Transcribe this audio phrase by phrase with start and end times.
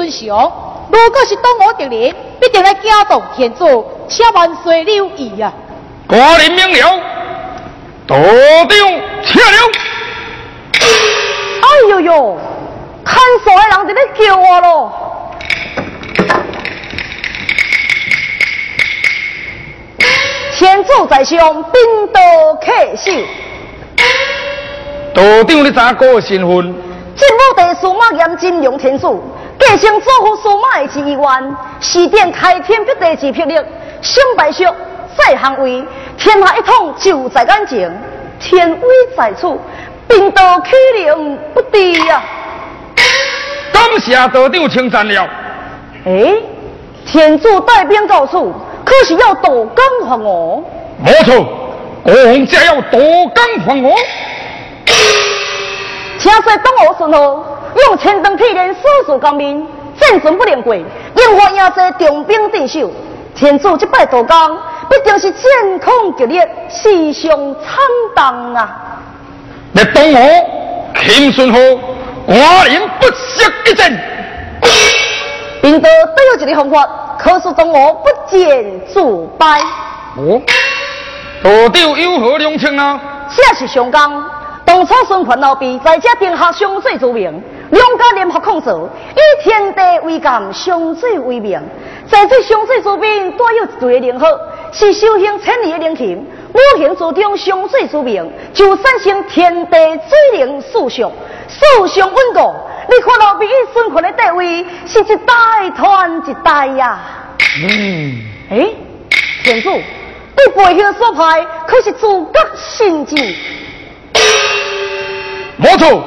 [0.00, 0.28] 孙雄，
[0.90, 5.52] 如果是东吴敌人，必定来惊动天主，千万岁留意呀！
[6.08, 6.98] 寡人明了，
[8.06, 8.66] 道长
[9.22, 9.58] 请了。
[11.60, 12.38] 哎呦呦，
[13.04, 14.90] 看守的人在那叫我喽！
[20.56, 23.12] 天主在上，兵多客少。
[25.12, 26.74] 道长，你咋个身份？
[27.16, 29.22] 进武地数码严金龙天主，
[29.60, 33.54] 继承祖父数码的志愿，四点开天辟地之霹雳，
[34.00, 34.64] 胜败术
[35.16, 35.84] 在行为，
[36.16, 38.02] 天下一统就在眼前，
[38.40, 39.56] 天威在此，
[40.08, 42.22] 兵道欺凌不敌呀！
[43.72, 45.28] 感谢道长称赞了。
[46.06, 46.34] 哎，
[47.06, 48.52] 天主带兵告诉，
[48.84, 50.64] 可是要夺江还我。
[51.04, 51.46] 没错，
[52.02, 53.94] 国王家要夺江还我。
[56.18, 57.44] 听说东吴顺后
[57.76, 59.66] 用千灯铁链四处高明，
[59.98, 62.90] 战阵不连过，烟花也在重兵镇守。
[63.34, 67.72] 天主这摆渡江，必定是战况激烈，死伤惨
[68.14, 68.76] 重啊！
[69.72, 70.16] 你东吴
[71.06, 71.58] 秦孙后，
[72.26, 73.90] 寡人不惜一战。
[75.62, 79.00] 兵多都有一个方法，可是东吴不见自
[79.38, 79.60] 败。
[80.16, 80.42] 哦，
[81.42, 83.00] 道长有何良策啊？
[83.34, 84.28] 这是上纲。
[84.64, 91.60] 当初孙权老毕在这定下上水之名，两家联合抗曹，以天地为鉴，湘水为名。
[92.08, 94.26] 在这湘水之滨，带有一对灵河，
[94.72, 96.26] 是修行千年的灵禽。
[96.52, 101.10] 五行之中，湘水之名，就产生天地水灵四象，
[101.48, 102.54] 四象稳固。
[102.88, 106.98] 你看老毕与孙权的地位，是一代传一代呀。
[107.62, 108.20] 嗯。
[108.50, 108.68] 哎，
[109.44, 113.36] 天主，你背后所派可是诸葛神迹。
[115.56, 116.02] 没错，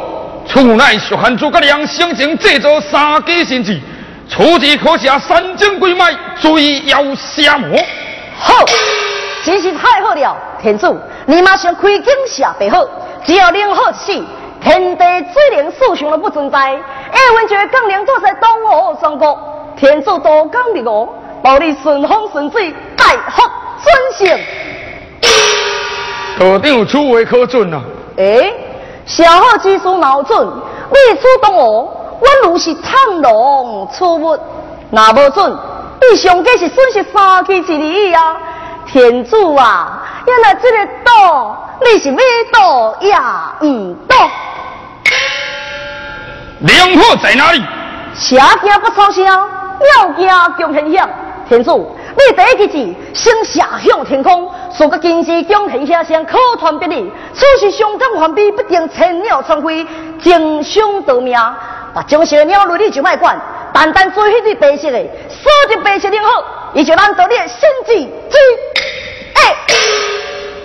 [0.47, 3.81] 此乃蜀汉诸葛亮生前制作三计神器，
[4.29, 7.75] 初级可下三江归脉，最要下魔。
[8.37, 8.53] 好，
[9.43, 12.87] 真是太好了，天主，你马上开弓下背后，
[13.25, 14.11] 只要领好死，
[14.61, 16.57] 天地之灵四雄都不存在。
[16.59, 23.41] 艾文觉更连坐在东吴三国，天主多讲的我，保你顺风顺水，大福
[23.81, 24.39] 尊幸。
[26.37, 27.81] 道长出位可准啊！
[28.17, 28.51] 哎。
[29.05, 34.39] 小好之书脑准，未出东吴，我如是探龙出没，
[34.91, 35.57] 那无准，
[36.11, 38.37] 你上计是损失三计之利呀！
[38.85, 42.17] 天主啊，原来这个赌，你是要
[42.53, 43.13] 赌也
[43.67, 44.15] 唔赌。
[46.59, 47.61] 灵火在哪里？
[48.15, 51.09] 车惊不吵声，鸟惊共现响。
[51.49, 54.49] 天主，你第一个字先下向天空。
[54.75, 59.85] 数个金丝将天下上可传别离，此时上天环比不定千鸟传飞，
[60.21, 61.37] 争相夺命。
[61.93, 63.39] 把将色鸟类你就卖管，
[63.71, 64.97] 单单做迄只白色的，
[65.29, 67.93] 锁定白色的好，伊就难得你的心智
[68.31, 68.37] 之
[69.35, 69.55] 哎。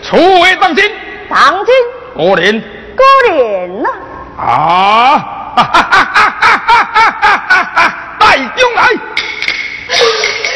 [0.03, 0.91] 楚位当今，
[1.29, 1.75] 当今，
[2.15, 2.63] 果然，
[2.97, 3.91] 果然呐！
[4.39, 5.19] 啊！
[5.55, 7.93] 哈哈哈哈哈哈哈哈！
[8.21, 8.83] 带将来。
[8.85, 10.48] 来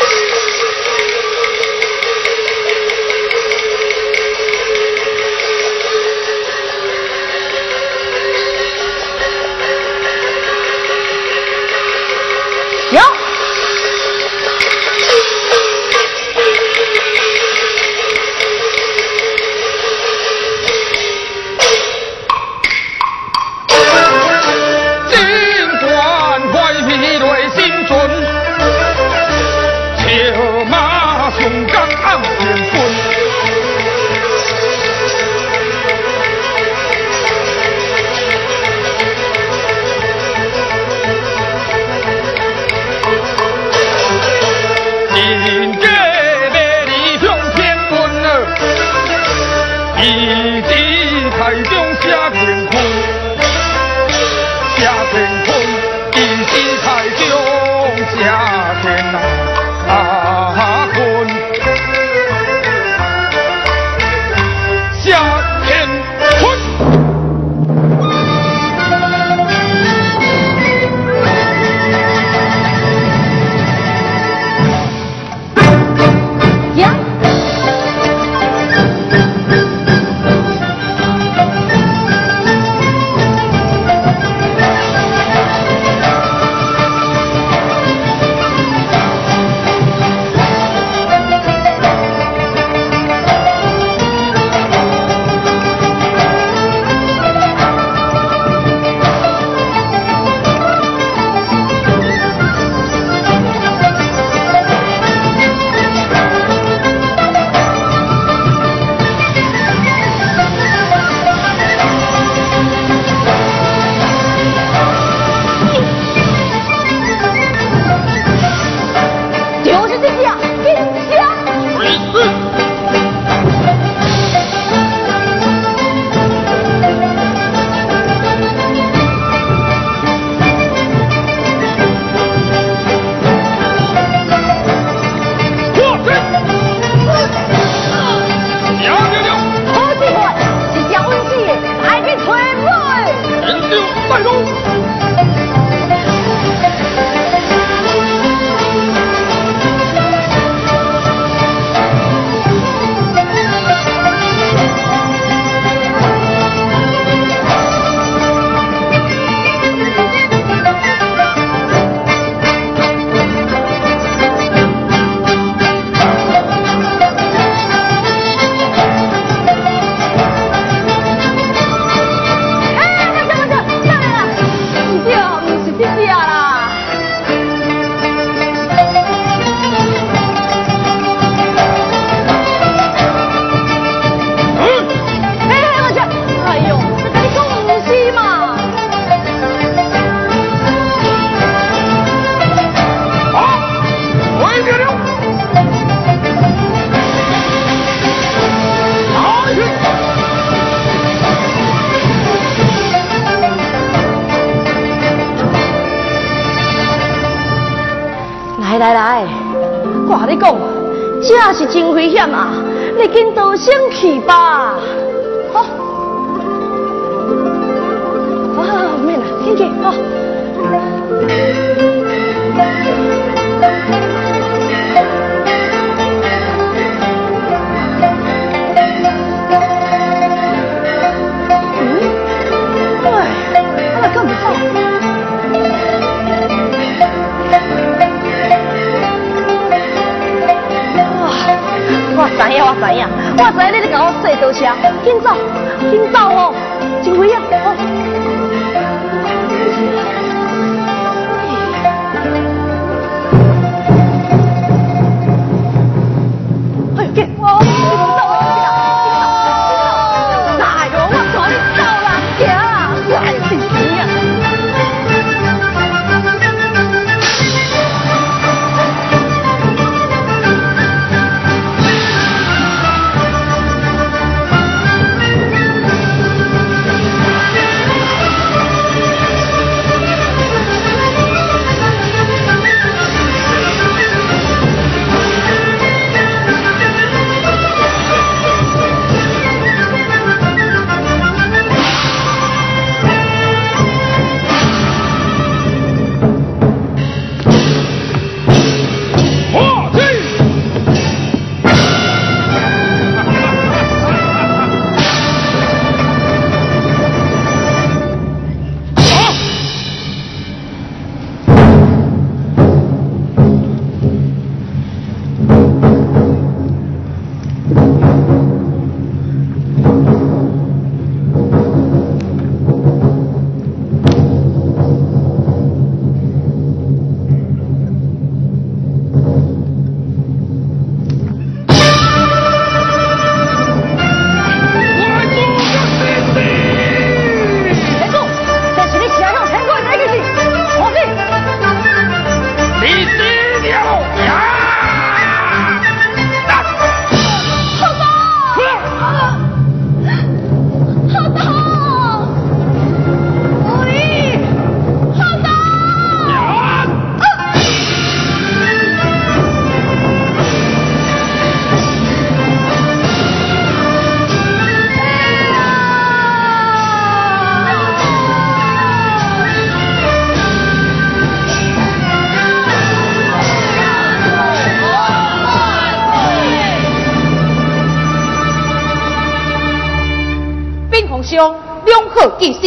[382.43, 382.61] 两可见死，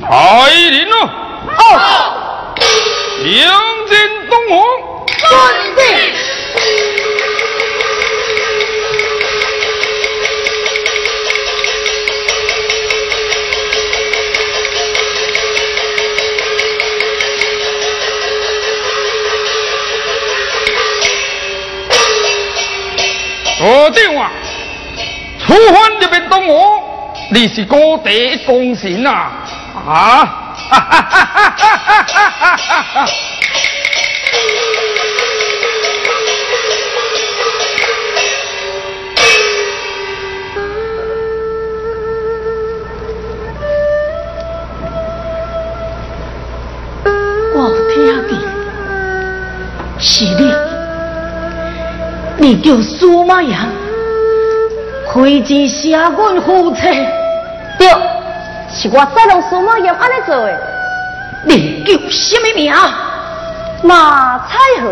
[0.00, 0.96] 太灵了！
[1.58, 1.60] 哦，
[3.24, 3.50] 两
[3.88, 3.98] 剑
[4.30, 4.62] 东皇，
[5.08, 5.30] 尊
[5.76, 5.82] 敬。
[23.60, 24.30] 我电话，
[25.44, 26.77] 出关这边东皇。
[27.30, 28.10] 你是高德
[28.46, 29.30] 公神啊！
[29.86, 30.54] 啊！
[47.54, 48.40] 我听见
[49.98, 50.52] 是你，
[52.38, 53.68] 你叫苏马阳，
[55.12, 56.80] 开钱下阮夫妻。
[57.78, 57.88] 对，
[58.72, 60.58] 是我再让苏茂炎安尼做的。
[61.44, 62.74] 你叫什么名？
[63.82, 64.90] 马彩虹。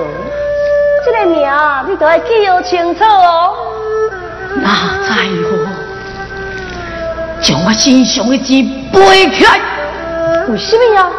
[1.05, 1.49] 这个名
[1.88, 3.52] 你都要记要清楚哦。
[4.57, 4.71] 马
[5.07, 5.66] 彩虹，
[7.43, 9.61] 将我身上的钱背起来。
[10.49, 11.11] 为什么呀？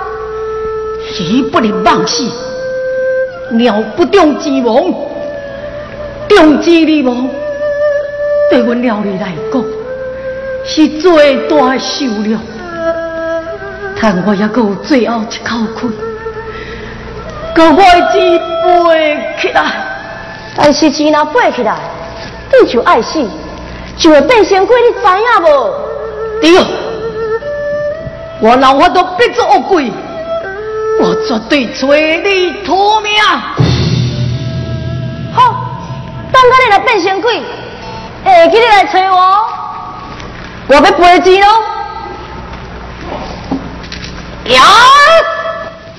[1.19, 2.29] 鱼不能忘死，
[3.51, 4.93] 鸟不中之亡，
[6.27, 7.29] 中之利亡。
[8.50, 9.76] 对阮鸟儿来讲。
[10.67, 12.39] 是最大受了，
[14.00, 15.89] 但我也有最后一口气，
[17.55, 17.81] 可我
[18.12, 18.15] 只
[18.63, 19.63] 背起来。
[20.55, 21.77] 但是钱若背起来，
[22.62, 23.25] 你就爱死，
[23.97, 25.45] 就会变成鬼，你知影无？
[26.41, 26.51] 对，
[28.41, 29.91] 我老法都逼做恶鬼，
[31.00, 33.13] 我绝对找你托命。
[35.33, 35.65] 好，
[36.31, 37.41] 等下你来变成鬼，
[38.24, 39.17] 会记你来找我。
[40.67, 41.47] 我要赔钱喽！
[44.50, 44.62] 呀！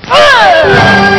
[0.09, 1.18] 啊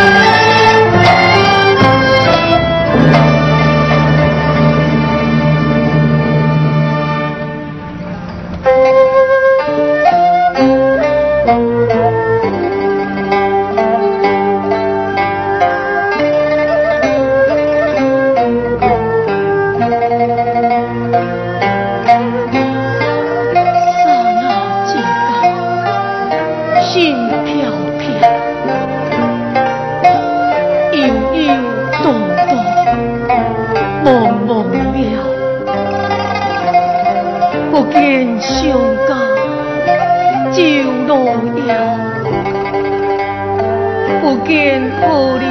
[44.22, 45.04] 不见故
[45.36, 45.44] 里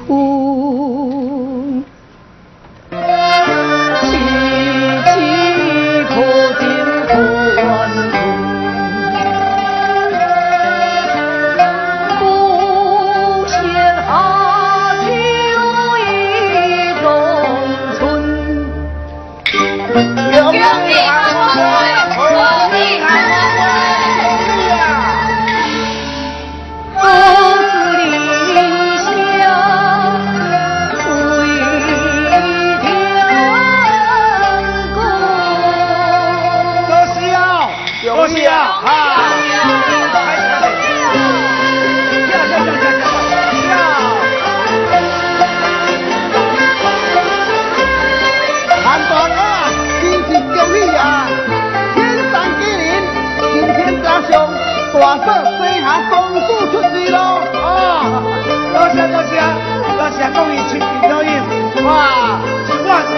[61.84, 61.86] 应。
[61.86, 63.14] 哇，一万岁，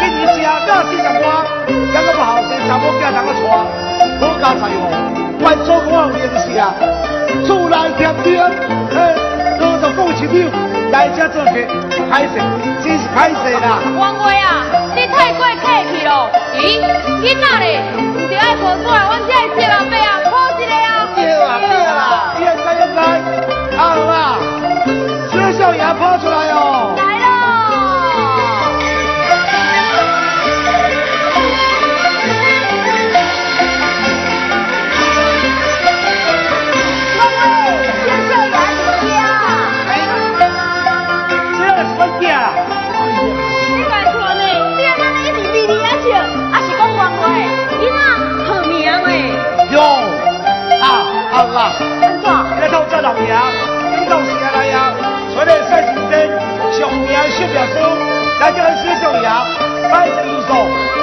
[0.00, 1.28] 今年是啊，到四十外，
[1.92, 3.44] 两个后生查某囝通个娶，
[4.20, 4.88] 好家财哦。
[5.40, 6.72] 万祖公有灵事啊，
[7.46, 8.40] 厝内添丁，
[8.92, 8.96] 嘿，
[9.58, 10.48] 多做公亲友
[10.92, 11.52] 来这做客，
[12.12, 12.40] 歹势，
[12.82, 13.80] 真是歹势啦。
[13.96, 14.64] 王爷啊，
[14.96, 16.28] 你太过客气了。
[16.56, 16.80] 咦，
[17.20, 21.08] 囡仔嘞，唔着爱抱出来，阮这个小阿伯啊，抱一个啊。
[21.16, 22.98] 对啊，对啦，应该应该，
[23.76, 24.36] 好啦，
[25.32, 26.99] 薛少爷跑出来哦。
[57.40, 57.74] 上名小表叔，
[58.38, 59.24] 来叫人谢少爷，
[59.90, 60.52] 拜神如数，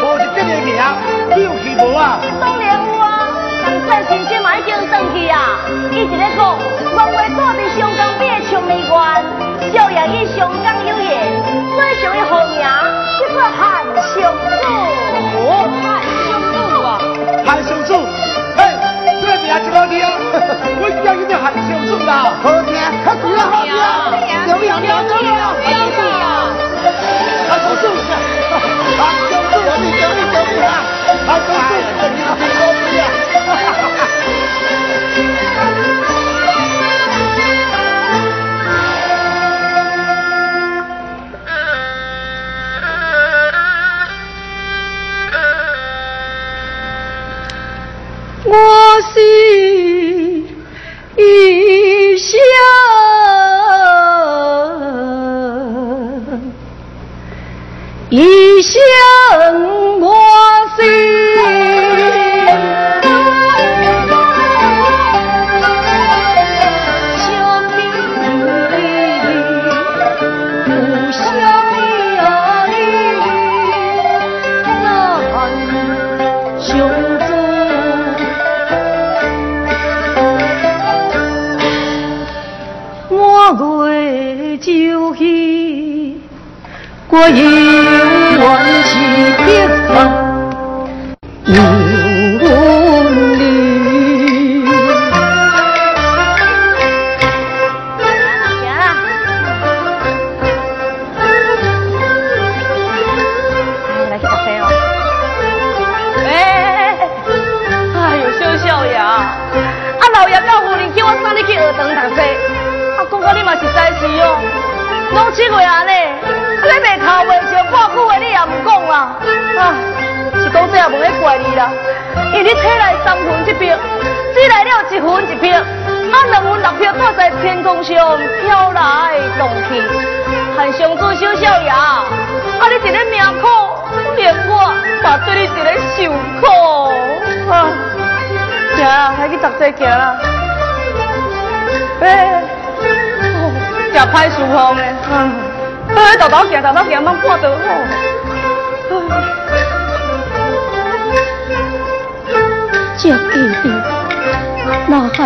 [0.03, 0.77] 无一个人名，
[1.44, 2.20] 有去无啊？
[2.39, 3.25] 当然有啊，
[3.65, 5.58] 但赛先生嘛已经登去啊。
[5.91, 6.56] 伊一咧讲，
[6.96, 8.88] 王位住伫香港边的长美园，
[9.74, 11.10] 少爷以香港有缘，
[11.74, 12.62] 所以上伊号名
[13.17, 14.53] 叫做汉相祖。
[15.82, 15.89] 汉
[16.29, 17.01] 相祖啊，
[17.48, 18.06] 汉相祖。
[19.03, 19.25] 名字
[19.74, 20.06] 好听，
[20.79, 22.29] 我一样一定喊相送啦。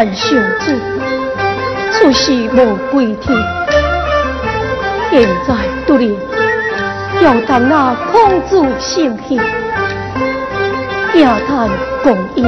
[0.03, 0.71] 但上主
[1.91, 3.37] 出世无归天，
[5.11, 5.53] 现在
[5.85, 6.09] 突然
[7.21, 9.37] 要谈那孔子圣贤，
[11.13, 11.69] 惊叹
[12.01, 12.43] 共因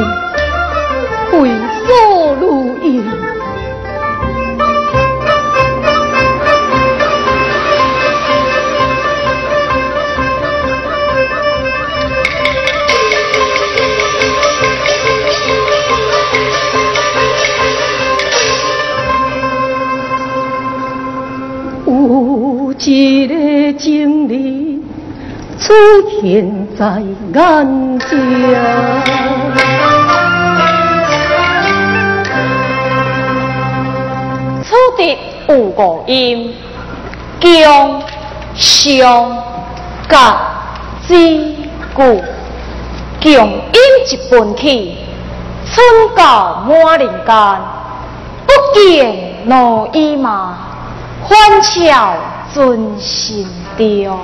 [26.24, 26.32] 现
[26.80, 26.86] 在
[27.34, 28.08] 眼前，
[34.64, 35.18] 此地
[35.50, 36.56] 有五音，
[37.42, 38.02] 姜、
[38.56, 39.36] 香、
[40.08, 40.38] 甲、
[41.06, 41.14] 子、
[41.94, 42.02] 古，
[43.20, 43.60] 姜音
[44.10, 44.98] 一分起，
[45.66, 47.36] 春到满人间，
[48.48, 50.58] 不见老衣嘛，
[51.22, 52.14] 欢笑。
[52.54, 54.20] 尊心中。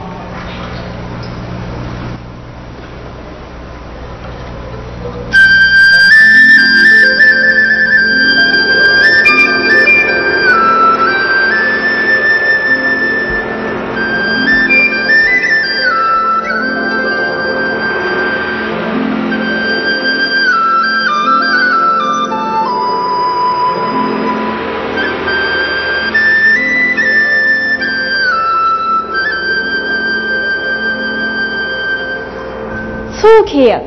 [33.60, 33.82] 客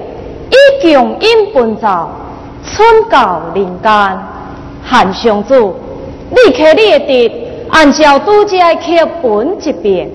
[0.50, 2.08] 以强音奔走，
[2.64, 4.18] 春到人间。
[4.84, 5.74] 韩上主，
[6.30, 7.32] 你开你的뜻
[7.70, 10.10] 按照拄则的课本一遍。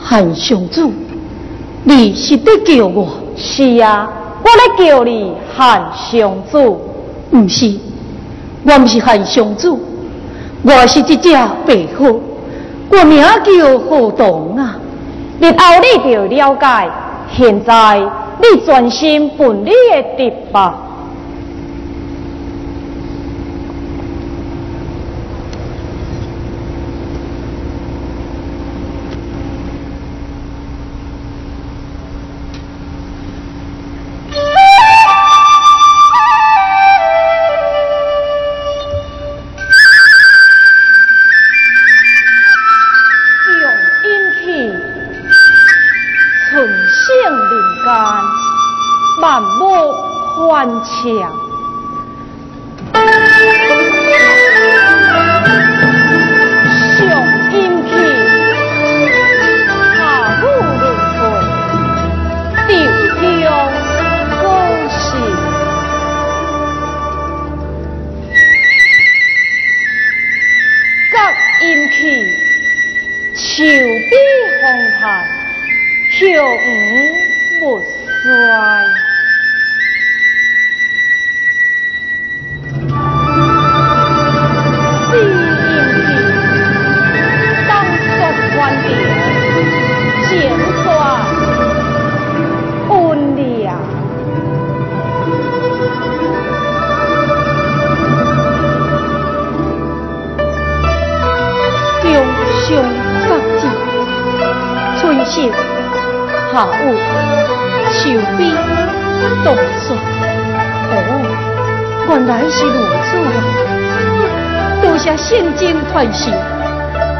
[0.00, 0.92] 韩上主，
[1.82, 3.08] 你是在叫我？
[3.36, 4.08] 是啊，
[4.44, 6.80] 我来叫你韩上主。
[7.30, 7.74] 不是，
[8.64, 9.80] 我不是韩上主，
[10.62, 11.32] 我是一只
[11.66, 12.22] 白虎，
[12.90, 14.78] 我名叫何东啊。
[15.40, 16.90] 日后你就了解。
[17.36, 18.00] 现在。
[18.38, 20.85] 你专心本你的地吧。
[51.14, 51.30] 强。
[51.32, 51.45] 传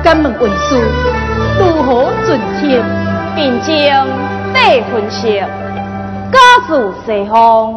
[0.07, 0.77] 敢问文书
[1.59, 2.81] 如何准天？
[3.35, 4.07] 并将
[4.55, 5.41] 得分析，
[6.31, 6.39] 家
[6.69, 7.75] 住西方，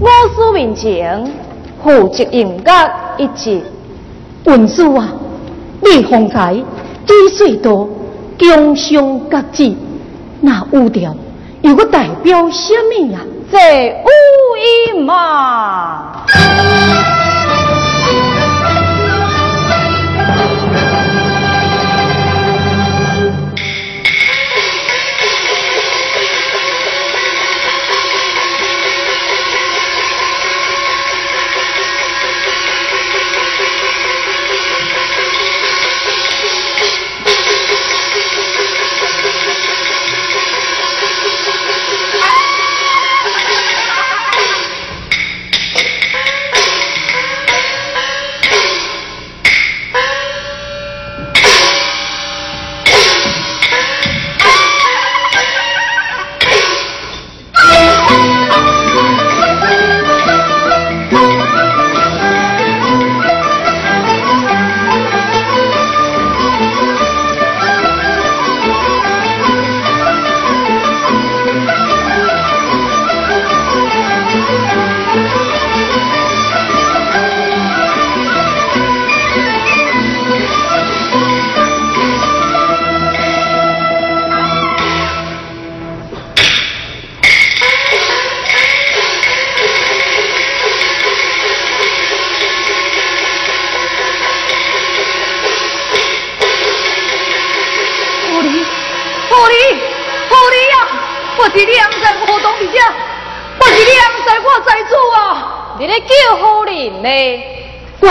[0.00, 1.32] 我师面前
[1.80, 3.62] 负责应该一节。
[4.46, 5.10] 文书啊，
[5.80, 6.54] 你方才
[7.06, 7.88] 几岁多，
[8.36, 9.72] 江上各职，
[10.40, 11.14] 那乌调
[11.62, 13.20] 又个代表什么呀？
[13.48, 15.89] 这乌衣嘛。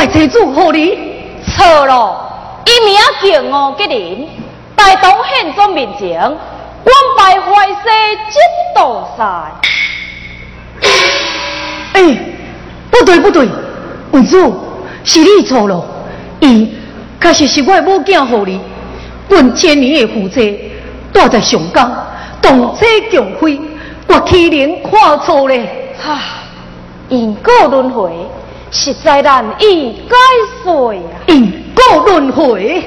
[0.09, 0.97] 我财主狐狸
[1.45, 2.17] 错了，
[2.65, 4.27] 伊名叫吴吉林，
[4.75, 7.75] 大东县中面前，官拜淮西
[8.31, 8.39] 节
[8.75, 9.21] 度使。
[11.93, 12.17] 哎，
[12.89, 13.47] 不对不对，
[14.11, 14.59] 文主
[15.03, 15.85] 是你错了，
[16.39, 16.73] 伊
[17.21, 18.57] 确实是我的母囝狐狸，
[19.27, 20.71] 阮千年的夫妻，
[21.13, 21.91] 住在上江，
[22.41, 23.61] 动车共飞，
[24.07, 25.93] 我岂能看错咧？
[26.01, 26.19] 哈，
[27.09, 28.11] 因果轮回。
[28.71, 30.15] 实在难以解
[30.63, 31.25] 释啊！
[31.27, 32.83] 因果轮回。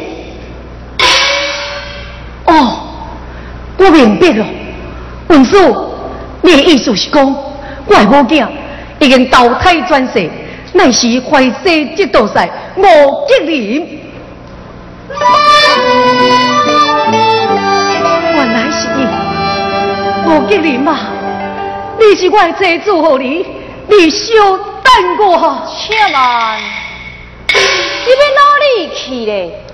[2.47, 2.87] 哦，
[3.79, 4.47] 我明白了。
[5.29, 5.57] 文叔，
[6.43, 7.35] 你的意思是讲，
[7.87, 8.47] 我的母囝
[9.01, 10.31] 已经投胎转世，
[10.73, 12.83] 乃是淮西这道赛吴
[13.27, 14.01] 吉林。
[18.35, 19.07] 原来是你，
[20.29, 20.99] 吴吉林嘛，
[21.99, 23.45] 你是我的妻子，何你？
[23.89, 24.72] 你小。
[24.83, 26.61] 等我哈，且慢，
[27.49, 29.65] 你要哪里去嘞？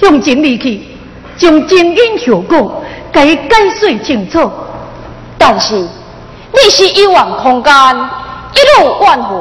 [0.00, 0.96] 用尽力气，
[1.36, 2.82] 将真因后果
[3.12, 4.50] 给解释清楚。
[5.36, 7.72] 但是你是一往空间，
[8.54, 9.38] 一路万魂，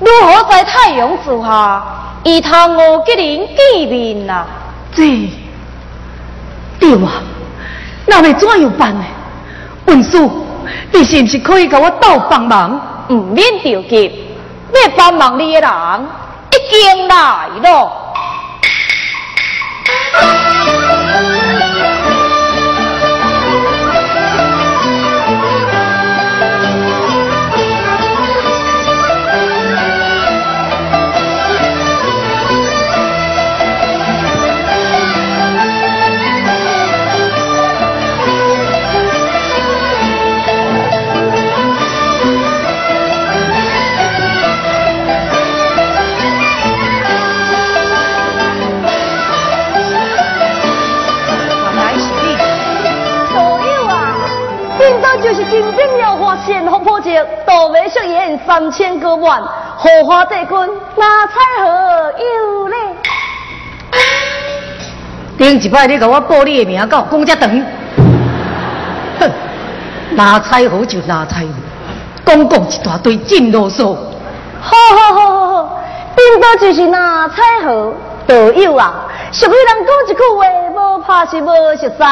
[0.00, 1.82] 如何在太阳之下
[2.24, 4.44] 与他五吉人见面呐？
[4.94, 5.28] 这
[6.80, 7.22] 对啊，
[8.06, 9.04] 那要怎样办呢？
[9.86, 10.30] 文叔，
[10.92, 12.80] 你是不是可以给我倒帮忙？
[13.08, 14.28] 唔免着急。
[14.72, 15.70] 要帮忙你的人
[16.52, 18.07] 已经来了。
[58.48, 59.42] 三千个万，
[59.76, 60.56] 荷花帝君
[60.96, 62.76] 哪彩何有嘞？
[65.36, 67.50] 顶一摆你给我报你的名，告讲遮长，
[69.20, 69.30] 哼，
[70.12, 71.52] 哪彩何就哪彩何，
[72.24, 73.94] 讲讲一大堆真啰嗦。
[74.62, 75.80] 好好好好好，
[76.16, 77.92] 顶多就是哪彩何
[78.26, 78.94] 道友啊，
[79.30, 82.02] 俗语人讲一句话，无怕是无熟悉。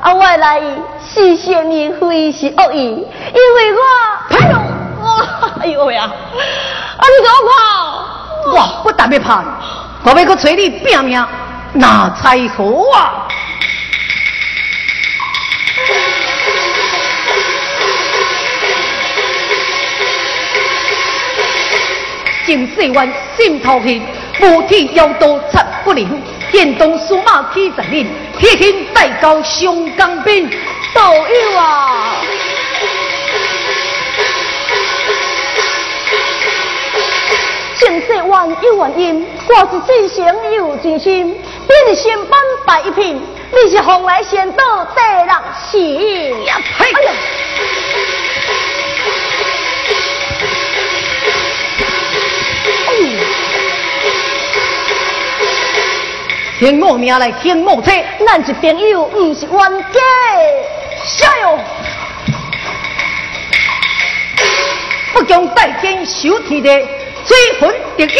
[0.00, 0.62] 啊，我来
[1.06, 3.78] 是善意，非是恶意，因为我，
[5.64, 7.56] 哎呦，哇，哎呦呀，啊，你给我跑！
[8.52, 9.42] 我不但要怕，
[10.02, 11.26] 我要去找你拼命，
[11.72, 13.26] 那才好啊！
[22.44, 24.02] 金水湾心头恨，
[24.42, 26.22] 无体妖刀插不灵。
[26.52, 28.06] 电动数码七十年，
[28.38, 30.46] 铁天带高上钢兵，
[30.92, 32.16] 道友啊！
[37.84, 40.24] 千世万有原因，我是真心
[40.56, 41.36] 有真心，
[41.68, 45.28] 变仙班败一片，你是红来仙道得人
[45.70, 46.58] 喜呀！
[46.78, 47.12] 哎呀！
[56.58, 57.92] 听我命来，听我车，
[58.26, 59.58] 咱是朋友，不是冤
[59.92, 60.00] 家。
[61.18, 61.58] 加油！
[65.12, 66.88] 不将代天修天的
[67.26, 68.16] 追魂的金，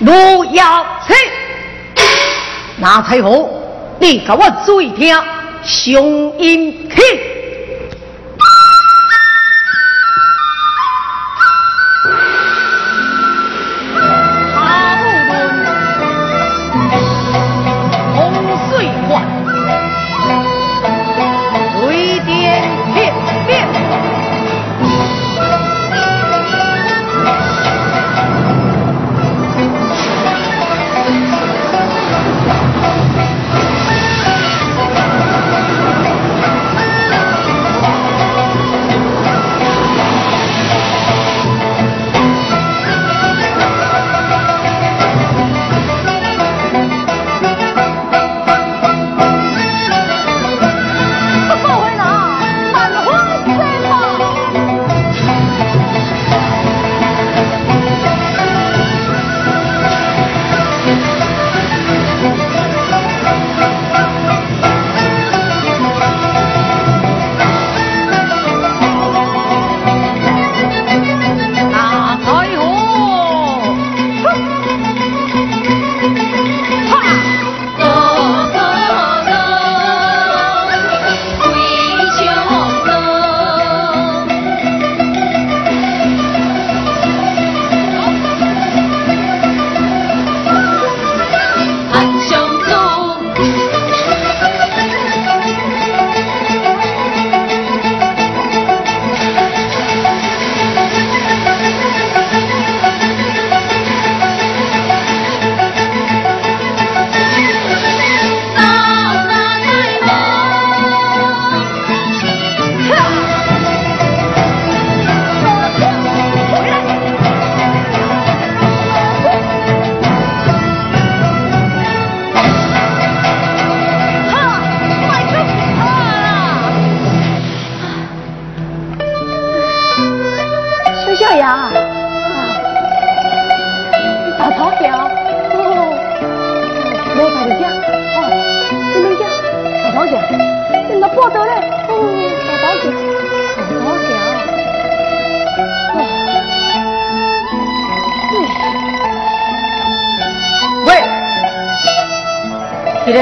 [0.00, 1.14] 路要车，
[2.76, 3.28] 那才好。
[4.00, 5.16] 你给我注意听，
[5.64, 7.37] 雄鹰去。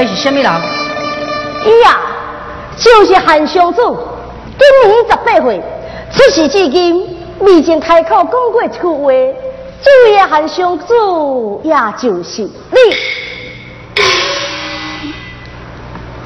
[0.07, 0.51] 是什么人？
[1.65, 1.99] 伊呀，
[2.77, 3.81] 就是韩湘子。
[4.57, 5.61] 今年十八岁，
[6.11, 7.05] 出世至今
[7.39, 9.11] 未曾开口讲过一句话。
[9.79, 10.85] 主位韩湘子，
[11.63, 12.77] 也就是你。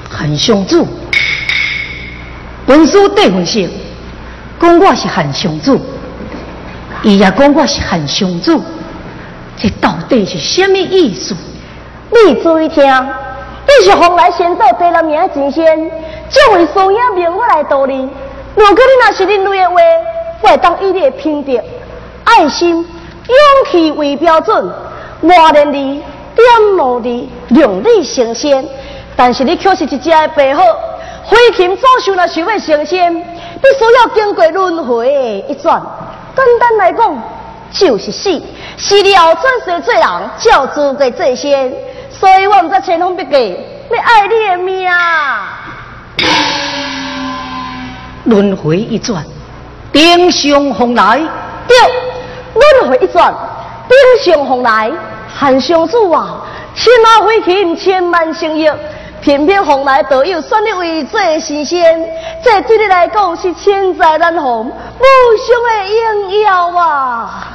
[0.09, 0.85] 韩湘子，
[2.67, 3.67] 文书对文书，
[4.59, 5.77] 讲我是韩湘子，
[7.03, 8.57] 伊也讲我是韩湘子，
[9.57, 11.35] 这到底是什么意思？
[12.11, 12.85] 你注意听，
[13.79, 15.91] 你是红来先到第六名真仙，
[16.29, 18.09] 这位苏雅命我来道理。
[18.55, 19.75] 如果你若是另类的话，
[20.41, 21.57] 我会当以你的品德、
[22.25, 24.69] 爱心、勇气为标准，
[25.21, 26.03] 磨练你、
[26.35, 28.67] 点磨你，让你成仙。
[29.15, 30.61] 但是你却是一只的白鹤，
[31.29, 35.81] 飞禽走兽若想要成仙，必须要经过轮回的一转。
[36.35, 37.23] 简单来讲，
[37.71, 38.41] 就是死，
[38.77, 41.73] 死了转世做人，叫资格做仙。
[42.21, 43.57] 所以我唔知千方百计
[43.89, 44.87] 要爱你的命。
[48.25, 49.25] 轮回一转，
[49.91, 51.19] 冰上风来。
[51.67, 51.75] 对，
[52.53, 53.33] 轮回一转，
[53.89, 54.91] 冰上风来。
[55.35, 56.43] 韩相主啊，
[56.75, 58.71] 千马飞禽，千万生育，
[59.19, 62.07] 偏偏风来都有选你为最神仙，
[62.43, 65.71] 这对你来讲是千载难逢、无上的
[66.13, 67.47] 荣耀啊！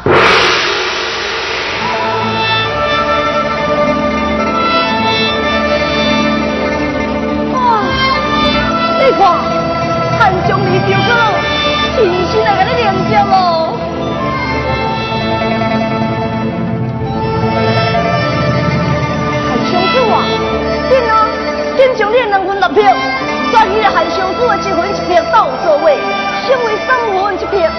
[9.07, 9.23] 你看，
[10.19, 11.11] 汉将你表哥，
[11.95, 13.33] 亲身来给你领接喽。
[19.47, 20.15] 汉相子啊，
[20.91, 21.15] 紧啊，
[21.77, 22.83] 紧将你两分六票，
[23.53, 25.99] 转去汉相子的一分一票到座位，
[26.49, 27.71] 成为三分一票。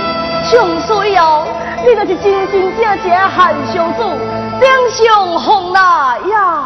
[0.49, 1.45] 从此以后，
[1.85, 4.01] 你就是真真正正汉相子，
[4.61, 5.81] 顶上红来
[6.31, 6.63] 呀！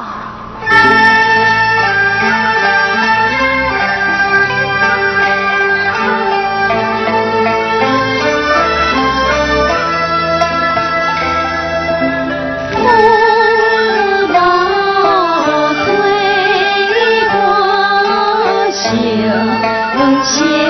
[20.23, 20.60] 仙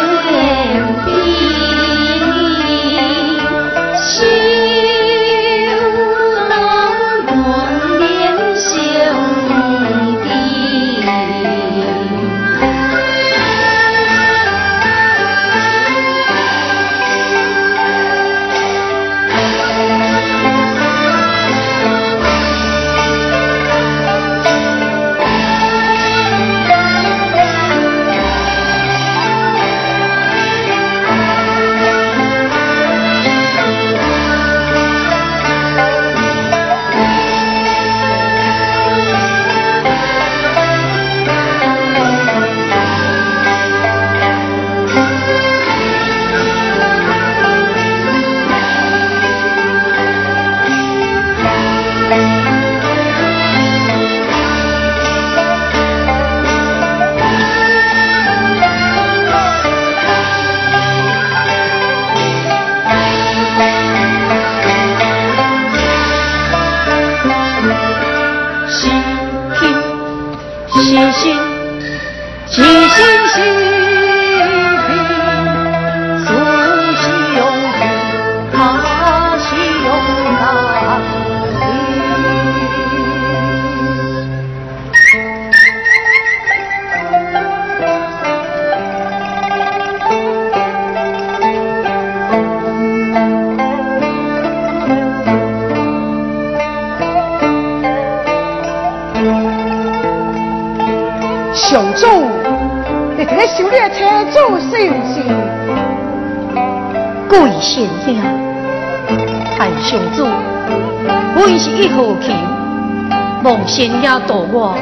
[114.11, 114.75] 也渡我，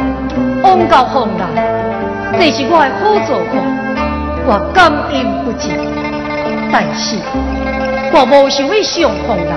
[0.63, 1.45] 往到风来，
[2.39, 3.53] 这是我的好做法，
[4.47, 5.13] 我感恩
[5.43, 5.77] 不尽。
[6.71, 7.15] 但是，
[8.11, 9.53] 我无想要上风来，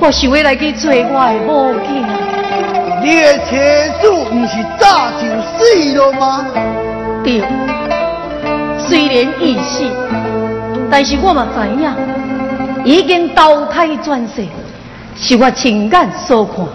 [0.00, 2.04] 我想要来去做我的母亲。
[3.00, 3.56] 你的妻
[4.00, 5.22] 子不是早就
[5.54, 6.44] 死了吗？
[7.22, 7.44] 对，
[8.76, 9.84] 虽然已死，
[10.90, 11.94] 但是我嘛知影，
[12.84, 14.44] 已经投胎转世，
[15.14, 16.66] 是我亲眼所看。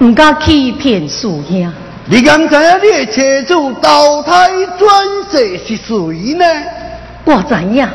[0.00, 1.72] 唔敢欺骗师兄。
[2.06, 4.88] 你敢知影你的车主投胎转
[5.30, 6.44] 世是谁呢？
[7.24, 7.86] 我知影，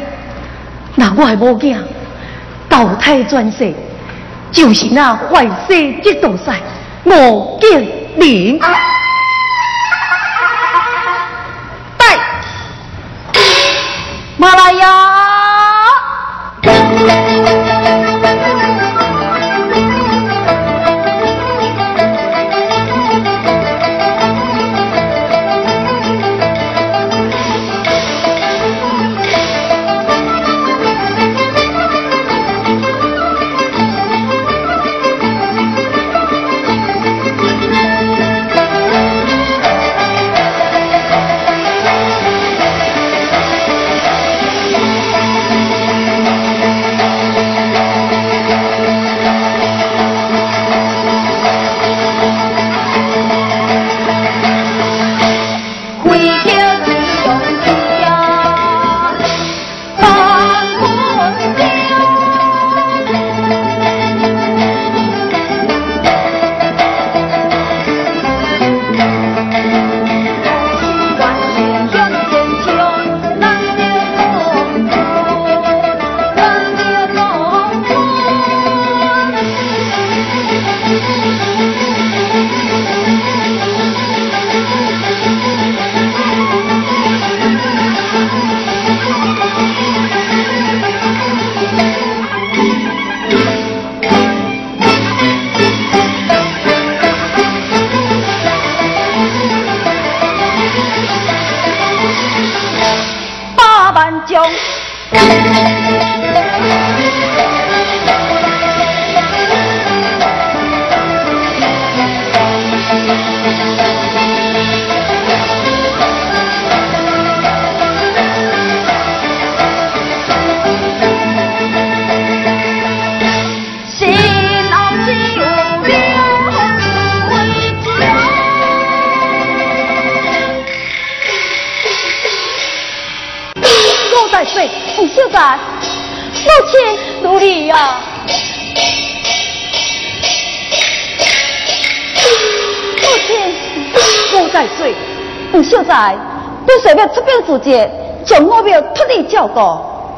[0.94, 1.76] 那我的母囝
[2.70, 3.74] 投胎转世
[4.52, 6.60] 就是那坏世这道赛，
[7.04, 7.88] 莫见
[8.18, 8.60] 灵。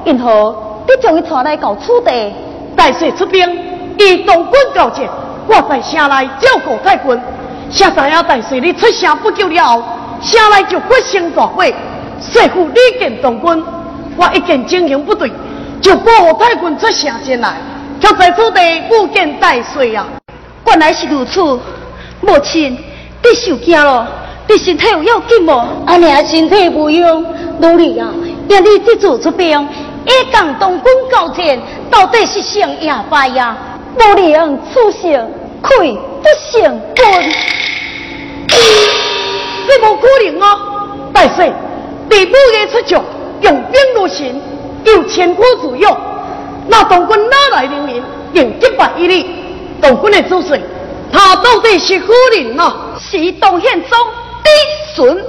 [0.06, 0.56] 因何
[0.88, 2.34] 你将伊带来到此地？
[2.76, 3.44] 大水出兵，
[3.98, 5.10] 以东军告捷，
[5.48, 7.20] 我在城内照顾太君。
[7.70, 9.84] 现在啊，大水你出城不久了后，
[10.22, 11.64] 城内就发生大火，
[12.22, 13.64] 师傅李见东军。
[14.16, 15.32] 我一见情形不对，
[15.82, 17.58] 就保护太君出城前来，
[18.00, 18.62] 却在此地
[18.92, 20.08] 误见大水啊！
[20.66, 21.42] 原来是如此，
[22.22, 24.08] 母亲，你受惊了，
[24.48, 25.52] 你身体有要紧无？
[25.86, 27.26] 阿娘身体无恙，
[27.60, 28.10] 努力啊！
[28.48, 29.68] 要你这次出兵，
[30.06, 31.60] 一讲东军交战，
[31.92, 33.56] 到底是胜也败呀？
[33.98, 35.32] 不能出胜，
[35.62, 37.32] 亏不胜 quân。
[39.68, 40.60] 这无可能啊！
[41.12, 41.52] 大水，
[42.10, 43.04] 你不该出将。
[43.42, 44.42] 用兵如神，
[44.86, 45.98] 有千古之勇。
[46.68, 48.02] 那东军哪来人民
[48.34, 49.26] 用击败一哩？
[49.82, 50.60] 东军的主帅，
[51.12, 52.74] 他到底是何人呢？
[53.00, 53.98] 是东宪宗
[54.44, 54.50] 嫡
[54.96, 55.26] 孙。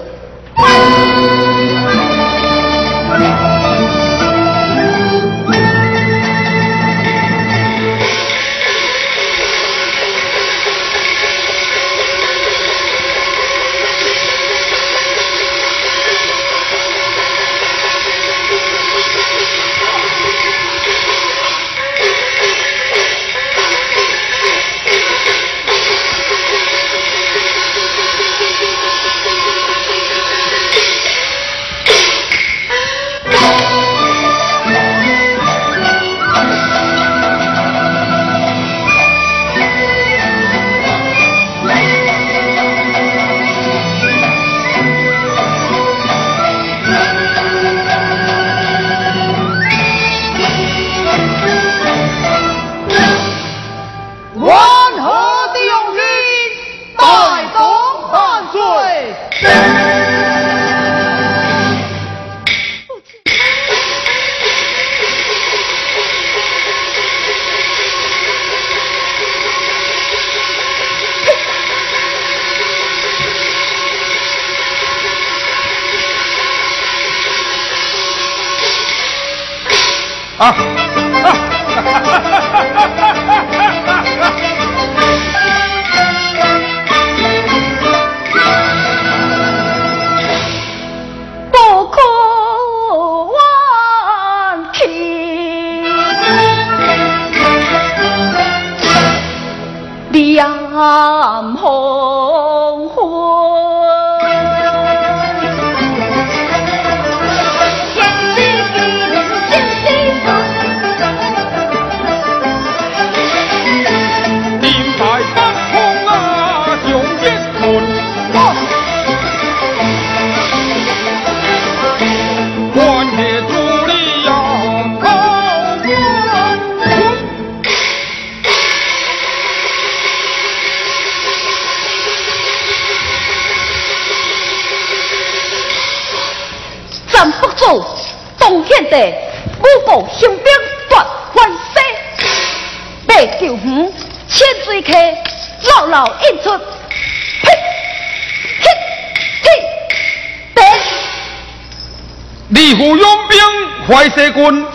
[153.99, 154.67] 淮西军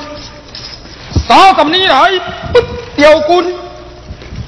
[1.25, 2.11] 三十年来
[2.51, 2.59] 不
[2.93, 3.55] 调军，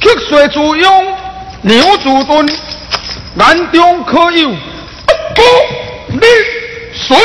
[0.02, 1.06] 曲水自用，
[1.62, 2.46] 牛自盾，
[3.38, 5.42] 眼中可有不
[6.10, 6.20] 逆
[6.94, 7.18] 顺？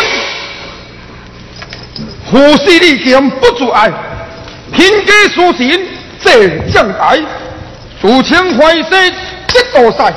[2.31, 3.91] 胡氏利剑不足爱，
[4.73, 5.89] 天机书信
[6.23, 7.19] 这将台，
[8.01, 10.15] 自称淮西一道赛，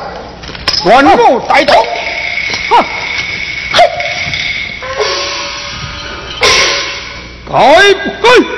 [0.85, 1.83] 万我带头。
[7.53, 8.53] 该不该？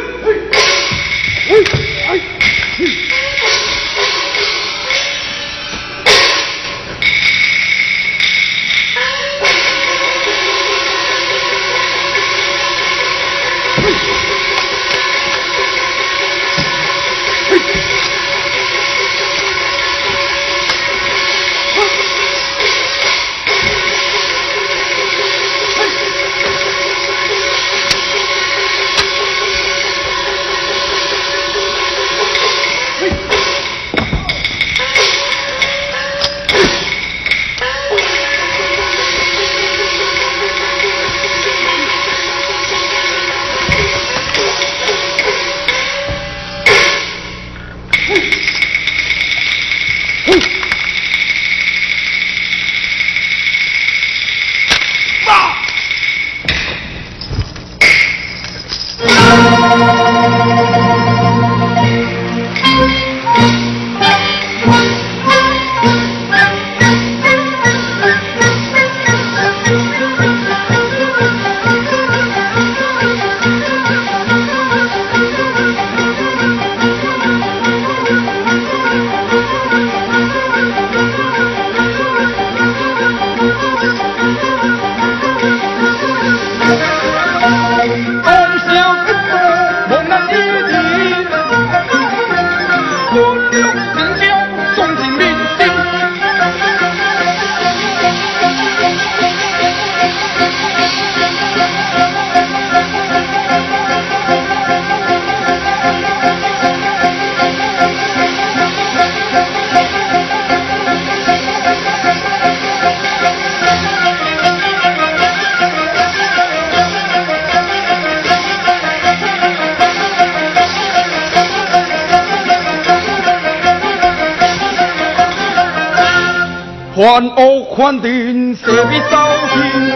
[127.05, 129.94] 万恶宽定，设备扫平，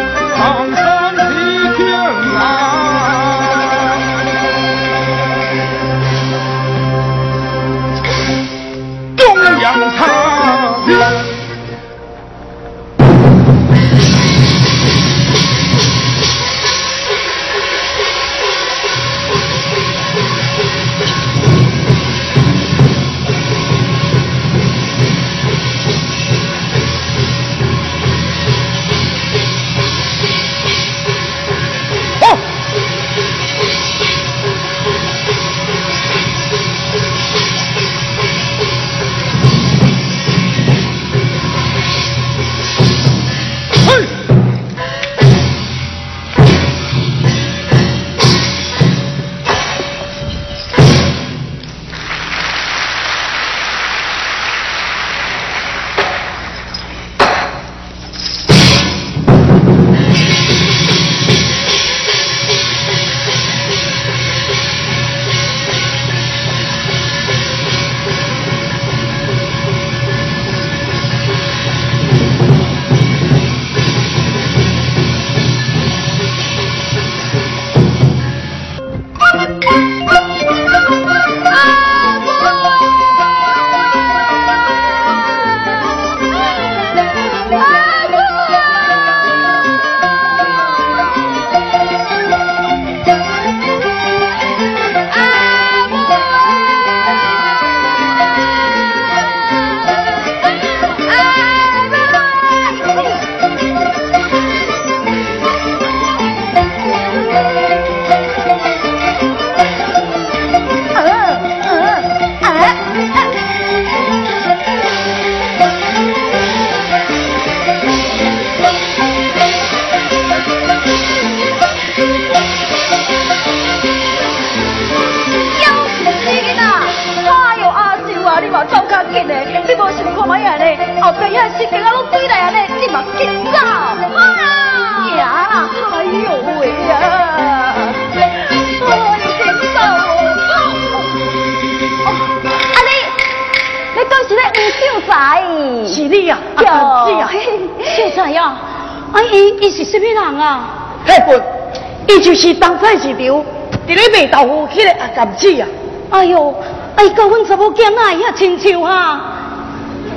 [152.21, 153.43] 就是当菜市场，伫
[153.87, 155.67] 咧卖豆腐迄个阿甘子啊！
[156.09, 156.53] 哎呦，
[156.95, 159.21] 哎，甲阮查某囝仔遐亲像哈！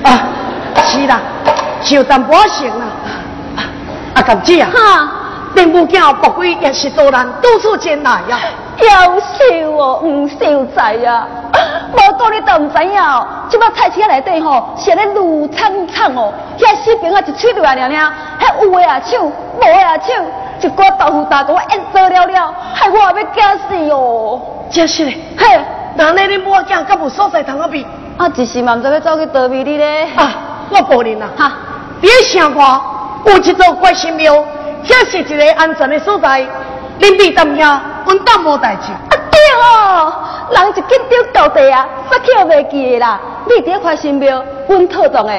[0.02, 0.24] 啊，
[0.84, 1.20] 是啦，
[1.90, 2.86] 有淡薄像啦。
[4.14, 5.08] 阿甘子啊，哈，
[5.54, 8.38] 恁母囝不贵也是多人到处艰难呀。
[8.78, 11.28] 夭寿哦，唔秀才啊！
[11.92, 18.12] 无讲你都唔知影哦，即摆菜市内底吼，是咧路苍苍哦，遐四边啊一吹落来了了，
[18.42, 20.08] 遐有诶啊抢，无诶啊抢。
[20.60, 24.40] 一锅豆腐大给我腌做了了，害我要惊死哦！
[24.70, 25.60] 真是嘞，嘿，
[25.96, 27.84] 那那你母囝敢有所在通啊比？
[28.16, 30.08] 啊，一时嘛毋知要走去倒位哩咧。
[30.16, 30.32] 啊，
[30.70, 31.52] 我报认啦，哈，
[32.00, 32.80] 别想我，
[33.26, 34.34] 有一座关心庙，
[34.84, 36.46] 遐是一个安全的所在。
[37.00, 38.92] 恁别担遐，阮当无代志。
[38.92, 40.12] 啊对哦，
[40.50, 43.18] 人一紧张到地啊，煞去袂记啦。
[43.46, 45.32] 你伫块新庙，阮特动的。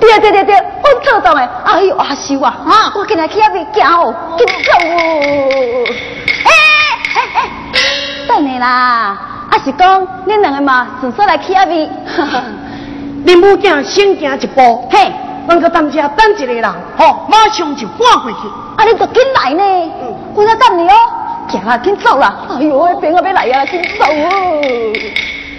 [0.00, 1.48] 对对对对，我做动诶！
[1.64, 4.84] 哎呦阿秀啊，啊，我今日去那边行哦，紧走哦！
[6.44, 6.50] 哎
[7.14, 7.48] 哎哎，
[8.28, 9.16] 等你啦！
[9.50, 11.88] 阿是讲恁两个嘛，顺势来去那边。
[13.24, 15.10] 恁母囝先行一步，嘿，
[15.48, 16.64] 阮个当家等一个人，
[16.98, 18.48] 吼，马上就赶回去。
[18.76, 19.92] 啊，恁就紧来呢，
[20.34, 20.94] 我在等你哦。
[21.48, 22.34] 行啦，紧走啦！
[22.50, 24.92] 哎呦，那边要来啊，紧走哦！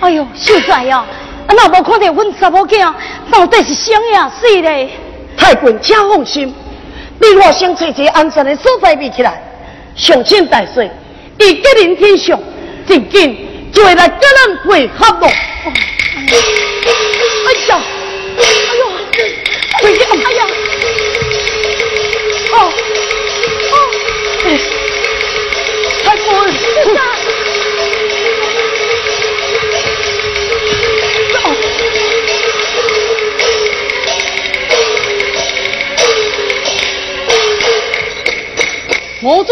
[0.01, 1.03] 哎呦，秀才呀！
[1.47, 2.93] 啊，那无看到阮查某囝
[3.31, 4.89] 到底是啥呀死嘞？
[5.37, 6.53] 太君，请放心，
[7.19, 9.41] 你我先找一个安全的所在避起来。
[9.95, 10.91] 上天大水，
[11.39, 12.39] 伊吉人天上，
[12.87, 15.27] 真紧就会来跟咱会合咯。
[15.27, 15.31] 哎
[17.67, 17.79] 呀，
[18.37, 18.43] 哎
[18.79, 18.81] 呦，
[19.83, 20.45] 哎呀，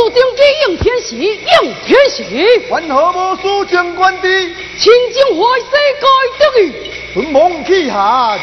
[0.06, 2.24] 我做顶基应天喜，应天喜。
[2.70, 4.30] 为何无书将官的？
[4.78, 5.66] 清净坏世
[6.00, 6.06] 界
[6.40, 8.40] 得意，存亡气寒，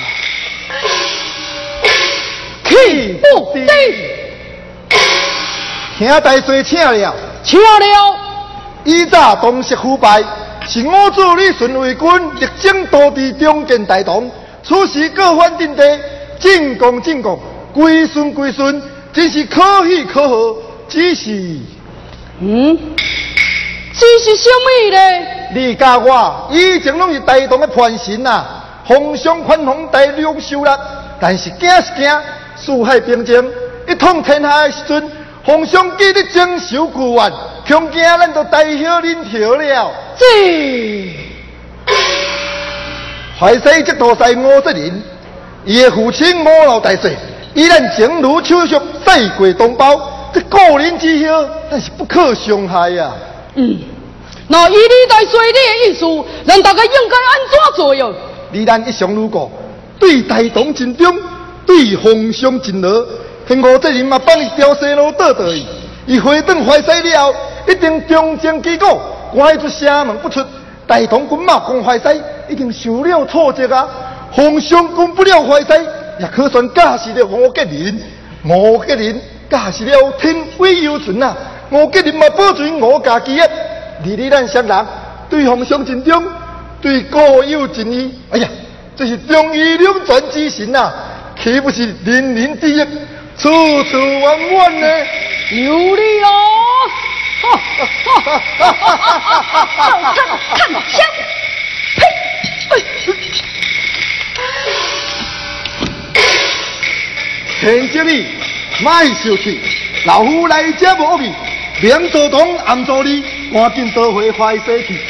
[2.65, 3.61] 气不得。
[5.97, 8.19] 听大帅请了，请了。
[8.83, 10.21] 以早东石腐败，
[10.67, 12.09] 是我主李顺为军，
[12.41, 14.29] 力争多地中建大同。
[14.65, 16.01] 此时各藩定地，
[16.41, 17.39] 进攻进攻，
[17.73, 18.83] 归顺归顺，
[19.13, 20.57] 真是可喜可贺。
[20.93, 21.31] 只是，
[22.41, 22.79] 嗯，
[23.95, 25.27] 只是什么呢？
[25.55, 28.45] 你甲我以前拢是大同的传神呐，
[28.85, 30.79] 皇上宽宏大量收纳，
[31.19, 32.21] 但是惊是惊，
[32.57, 33.43] 四海平静，
[33.89, 35.11] 一统天下的时阵，
[35.43, 37.33] 皇上记得征收旧怨，
[37.67, 39.93] 恐惊咱都大晓恁条了。
[40.19, 41.17] 这，
[43.41, 45.03] 淮西这大帅吴泽林，
[45.65, 47.17] 伊的父亲五老大岁，
[47.55, 50.19] 依然情如手足，赛过同胞。
[50.33, 53.13] 这个人之孝，但是不可伤害呀。
[53.55, 53.79] 嗯，
[54.49, 56.07] 那以你在说你的意思，
[56.47, 58.15] 咱大家应该安怎做哟？
[58.51, 59.51] 你咱一向如故，
[59.99, 61.15] 对大同尽忠，
[61.67, 63.07] 对皇上尽乐。
[63.47, 65.65] 天我这人嘛，放伊调西路倒倒去，
[66.07, 67.35] 伊回转淮西了后，
[67.69, 69.01] 一定忠贞基果，
[69.35, 70.41] 关出城门不出。
[70.87, 72.05] 大同军马攻淮西，
[72.49, 73.89] 一定受了挫折啊！
[74.31, 75.69] 皇上攻不了淮西，
[76.21, 78.01] 也可算驾驶了吴吉林，
[78.45, 79.21] 吴吉林。
[79.53, 81.37] 驾是了天威犹存啊！
[81.69, 83.47] 我吉林嘛保存我家基业，
[84.03, 84.87] 离离咱乡人
[85.29, 86.25] 对方相尽忠，
[86.81, 88.19] 对国有尽义。
[88.31, 88.49] 哎呀，
[88.97, 90.91] 这是忠义两全之神啊，
[91.39, 92.83] 岂不是人人第一，
[93.37, 94.87] 处处万万呢？
[95.51, 96.31] 有理哦！
[97.43, 97.85] 哈哈
[98.25, 98.39] 哈
[98.73, 100.15] 哈哈哈！
[100.57, 101.05] 看枪！
[101.99, 102.01] 呸！
[107.61, 108.27] 田经理。
[108.83, 109.61] 卖小气，
[110.07, 111.33] 老夫来者无味，
[111.81, 113.23] 明做东暗做里，
[113.53, 115.01] 赶紧倒回淮西去。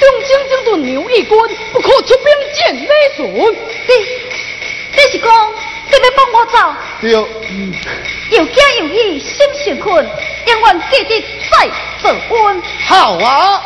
[0.00, 1.28] 东京整顿牛一军，
[1.72, 2.24] 不可出兵
[2.54, 3.28] 见李顺。
[3.28, 3.92] 你，
[4.92, 5.28] 你是讲
[5.90, 6.56] 你要放我走？
[7.02, 7.12] 对。
[8.30, 10.02] 又惊又喜，心神困，
[10.46, 11.68] 永远记得再
[12.00, 12.62] 做官。
[12.86, 13.62] 好啊。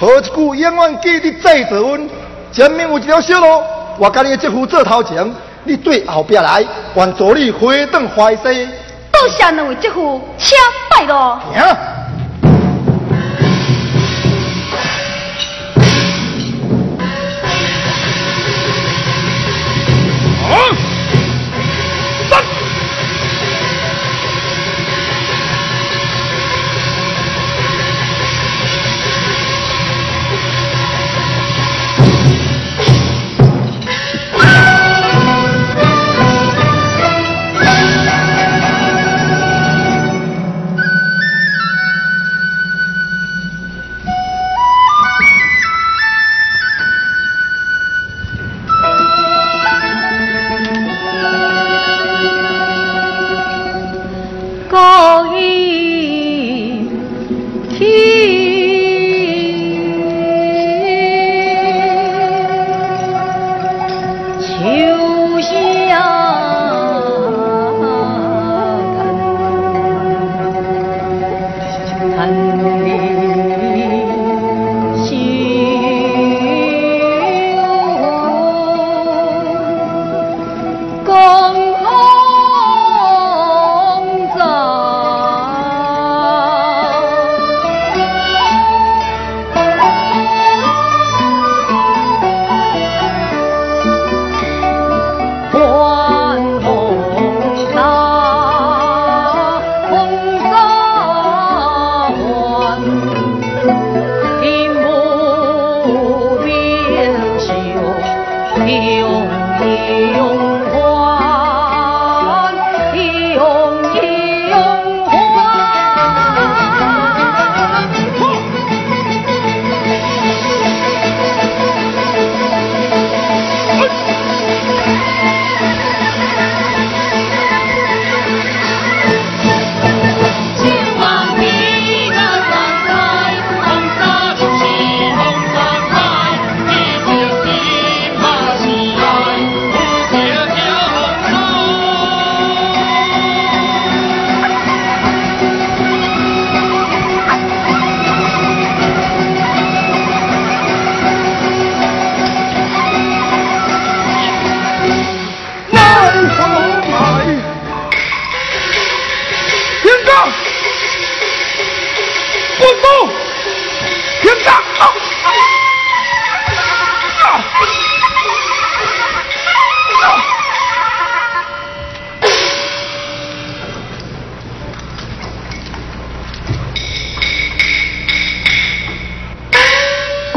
[0.00, 2.08] 好一句，永远记得载着阮。
[2.52, 3.60] 前面有一条小路，
[3.98, 5.28] 我甲你的姐夫做头前，
[5.64, 8.68] 你对后边来，愿助你回转怀西。
[9.10, 10.56] 多谢两位姐夫，请
[10.88, 11.40] 拜咯。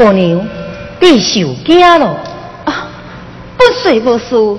[0.02, 0.44] 姑娘，
[0.98, 2.06] 你受惊了？
[2.64, 2.88] 啊，
[3.56, 4.58] 不睡无事，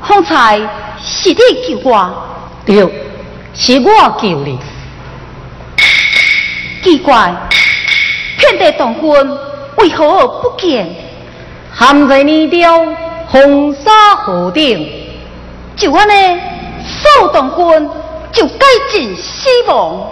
[0.00, 0.56] 方才
[1.02, 1.34] 是你
[1.66, 2.14] 救我。
[2.64, 2.76] 对，
[3.54, 4.56] 是我救你。
[6.84, 7.34] 奇怪，
[8.38, 9.36] 遍地动昏，
[9.78, 10.88] 为何不见？
[11.72, 12.86] 含在泥雕
[13.26, 14.88] 红沙河顶，
[15.74, 16.40] 就安尼，
[17.18, 17.90] 手动昏
[18.30, 20.06] 就该尽死亡，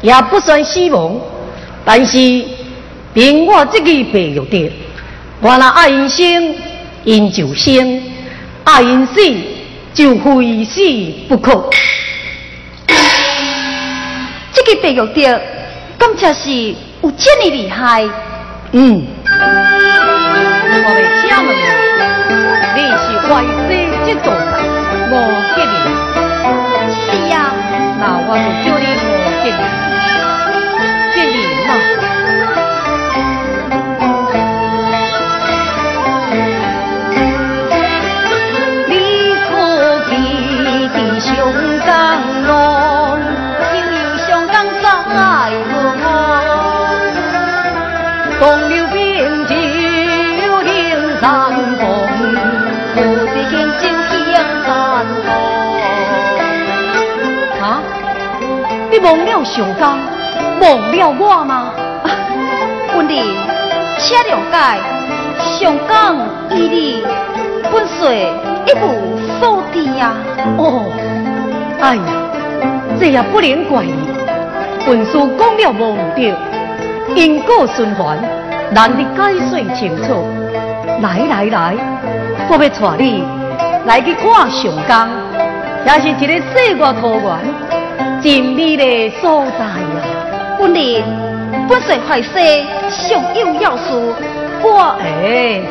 [0.00, 1.14] 也不算死亡，
[1.84, 2.18] 但是
[3.16, 4.70] 凭我这个白玉蝶，
[5.40, 6.54] 我那爱因生，
[7.02, 7.98] 因就生；
[8.62, 9.14] 爱因死，
[9.94, 10.82] 就非死
[11.26, 11.70] 不可。
[14.52, 15.40] 这个白玉蝶，
[15.96, 16.50] 敢才是
[17.00, 18.06] 有这么厉害？
[18.72, 19.06] 嗯。
[20.68, 21.64] 我为请问你，
[22.76, 23.34] 你是外
[23.66, 23.72] 星
[24.04, 24.52] 这座山
[25.08, 25.12] 五
[25.54, 25.74] 吉人？
[26.92, 27.00] 是
[27.30, 27.34] 呀。
[27.98, 29.10] 那我就叫你五
[29.42, 29.58] 吉人。
[31.66, 32.05] 忘了
[59.46, 59.96] 上江，
[60.60, 61.72] 忘了我吗？
[62.96, 63.22] 文丽，
[63.98, 64.56] 请了解，
[65.58, 66.16] 上江
[66.50, 67.04] 伊离
[67.72, 68.32] 本岁
[68.66, 70.12] 一无所知呀。
[70.58, 70.90] 哦，
[71.80, 72.02] 哎呀，
[72.98, 73.94] 这也不能怪你。
[74.84, 76.34] 本书讲了无唔对，
[77.14, 78.18] 因果循环，
[78.72, 80.26] 难得解释清楚。
[81.00, 81.76] 来来来，
[82.48, 83.24] 我要带你
[83.86, 85.08] 来去看上江，
[85.86, 87.75] 也是一个世外桃源。
[88.26, 90.58] 神秘的所在呀！
[90.58, 91.00] 本人
[91.68, 92.30] 不是坏事，
[92.90, 93.84] 上有要事，
[94.64, 95.62] 我哎，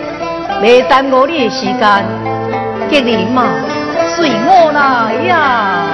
[0.61, 2.05] 没耽误你的时间，
[2.89, 3.49] 给你嘛，
[4.15, 5.87] 随我来呀！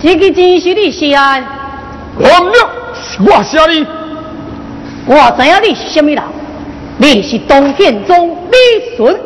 [0.00, 1.36] 这个真是你是啊？
[2.20, 2.70] 完了，
[3.26, 3.84] 我是你。
[5.04, 6.22] 我知影你是什么人？
[6.98, 9.16] 你是东建宗李顺，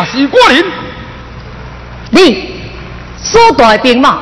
[0.00, 0.64] 这是我人。
[2.10, 2.54] 你
[3.18, 4.18] 所带兵马，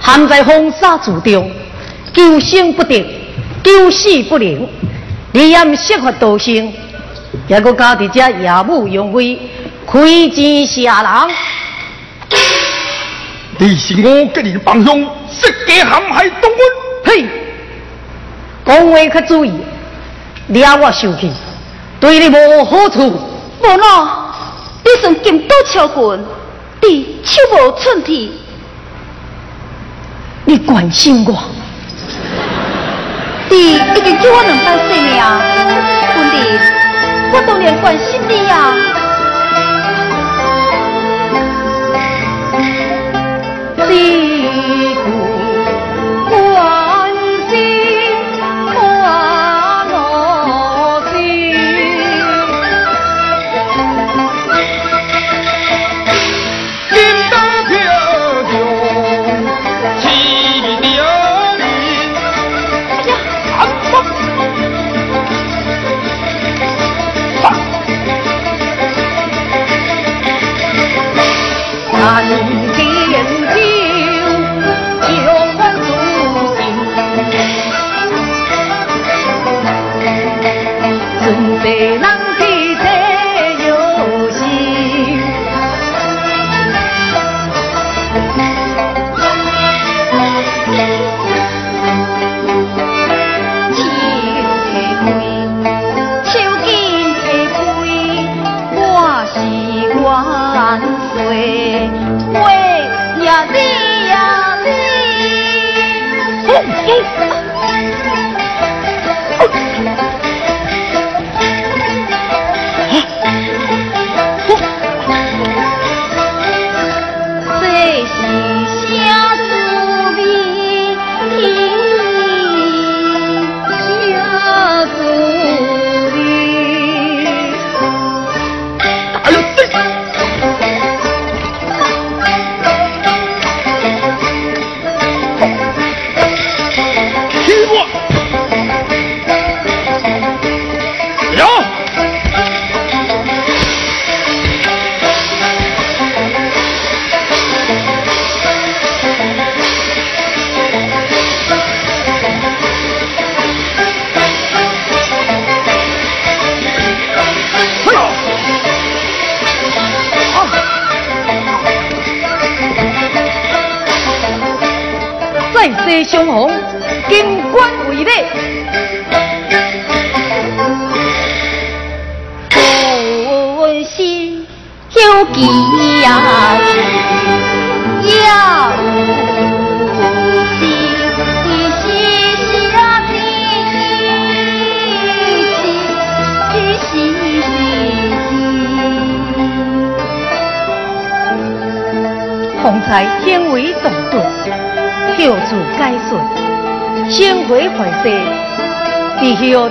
[0.00, 1.50] 含在风沙之中，
[2.12, 3.04] 求生不得，
[3.64, 4.68] 求死不能。
[5.32, 6.72] 你也毋适合道生，
[7.48, 9.38] 也搁加伫遮夜武扬威，
[9.90, 11.34] 开钱下人。
[13.60, 16.60] 你是我吉林帮凶，设计陷害东军。
[17.04, 17.26] 嘿，
[18.64, 19.52] 讲话较注意，
[20.48, 21.32] 惹我生气，
[21.98, 23.00] 对你无好处。
[23.60, 24.27] 无咯，
[24.84, 26.20] 你算金刀敲棍，
[26.82, 28.28] 你手无寸铁，
[30.44, 31.36] 你关心我？
[33.50, 35.08] 你已经叫我两摆性命，
[36.14, 36.36] 兄弟
[37.32, 38.30] 我当然关心你
[72.08, 72.68] 呀。
[81.60, 82.07] 相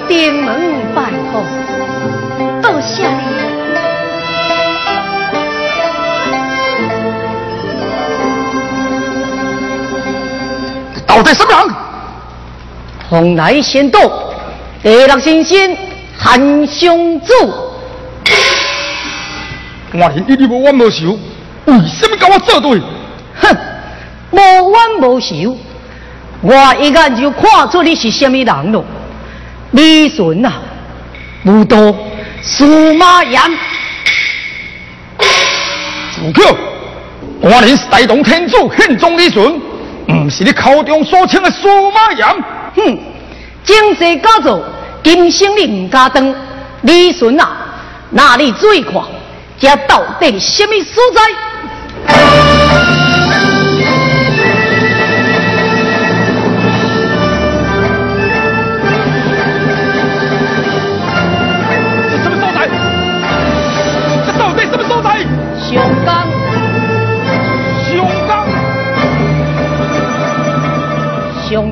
[0.07, 0.47] 登门
[0.93, 1.43] 拜访。
[2.61, 3.17] 多谢你。
[11.05, 11.75] 到底什么人？
[13.09, 13.99] 蓬莱仙道
[14.83, 15.75] 第六神仙
[16.17, 17.33] 韩湘子。
[19.93, 21.17] 我连你无冤无仇，
[21.65, 22.81] 为什么跟我作对？
[23.39, 23.57] 哼！
[24.31, 25.57] 无冤无仇，
[26.41, 28.83] 我一眼就看出你是什么人咯。
[29.77, 30.53] 李顺啊，
[31.45, 31.95] 不多
[32.41, 32.65] 驷
[32.95, 33.39] 马眼，
[36.15, 36.57] 主客，
[37.41, 39.61] 我连是大同天子献忠李顺，
[40.07, 42.27] 不是你口中所称的驷马眼。
[42.75, 42.99] 哼，
[43.63, 44.63] 今世家族，
[45.03, 46.33] 今生你唔加当。
[46.81, 47.51] 李顺啊，
[48.09, 48.99] 哪里最快？
[49.59, 51.21] 这到底什么所在？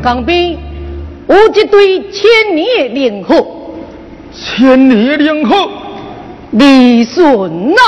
[0.06, 0.56] 江边
[1.28, 3.44] 有一对千年的灵鹤，
[4.32, 5.68] 千年的灵鹤，
[6.52, 7.82] 李顺呐，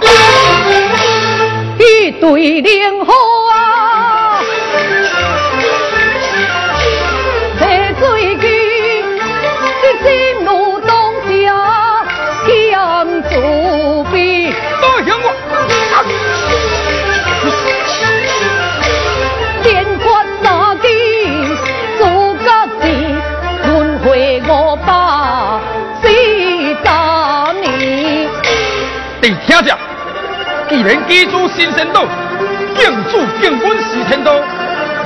[1.76, 3.12] 一对灵鹤
[30.84, 32.04] 既然记住新仙道，
[32.76, 34.34] 敬主敬君是天道，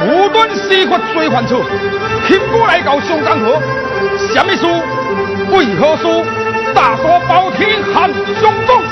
[0.09, 1.61] 无端司法罪犯错，
[2.27, 3.63] 请过来搞上江河，
[4.33, 4.67] 什么事？
[5.53, 6.25] 为何事？
[6.75, 8.11] 大锁包天喊
[8.41, 8.83] 雄风。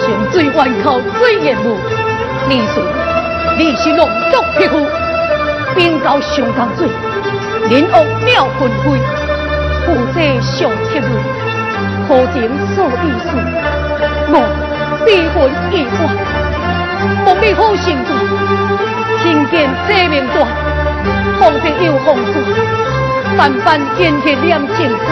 [0.00, 1.76] 上水湾口最严目，
[2.48, 2.82] 李顺，
[3.58, 4.86] 你是龙族匹夫，
[5.76, 6.88] 兵高上江水，
[7.68, 8.98] 人恶妙纷飞，
[9.84, 11.08] 负责上铁路，
[12.10, 12.42] 何情
[12.74, 13.30] 所意事？
[14.32, 14.34] 我
[15.06, 16.10] 悲魂意断，
[17.24, 18.10] 梦里好心主，
[19.22, 20.44] 听见这名段，
[21.38, 22.34] 红笔又红纸。
[23.38, 25.06] 万般坚铁两情长，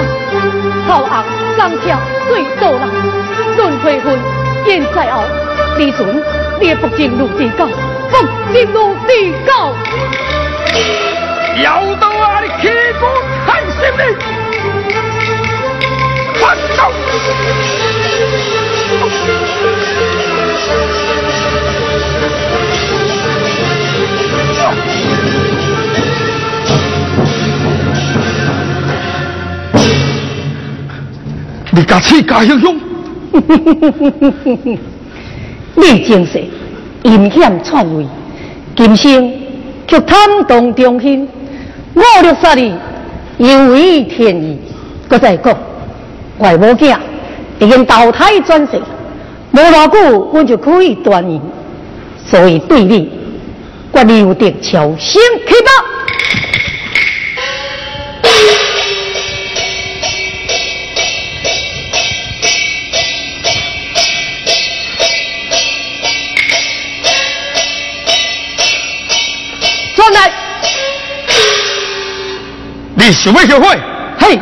[0.89, 1.23] 好악
[1.57, 1.97] 三条
[2.27, 2.83] 水倒人，
[3.57, 4.19] 轮回魂
[4.67, 5.23] 现在后，
[5.77, 6.21] 李准
[6.59, 7.69] 列不进入地窖，
[8.11, 9.73] 不进入地窖，
[11.63, 12.69] 要到啊你气
[12.99, 13.07] 骨
[13.47, 14.03] 太心里，
[16.41, 16.83] 快走！
[31.71, 32.81] 你家气家英雄，
[35.75, 36.43] 你精神
[37.05, 38.07] 阴险篡位，
[38.75, 39.33] 今生
[39.87, 40.19] 却贪
[40.49, 41.29] 动忠心，
[41.95, 42.75] 我力杀你，
[43.39, 44.59] 有违天意。
[45.07, 45.57] 搁再讲，
[46.39, 46.97] 外母囝
[47.59, 48.81] 已经投胎转世，
[49.53, 51.41] 无偌久，我就可以断言，
[52.25, 53.11] 所以对你，
[53.93, 55.71] 我留得超生去吧。
[73.01, 73.79] 你想要后悔？
[74.19, 74.41] 嘿，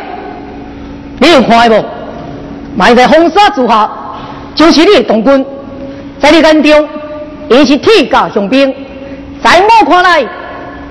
[1.19, 1.85] 你有看无？
[2.75, 3.89] 埋在风沙之下，
[4.53, 5.45] 就是你的同军，
[6.19, 6.87] 在你眼中，
[7.49, 8.71] 伊是铁甲雄兵，
[9.43, 10.23] 在我看来，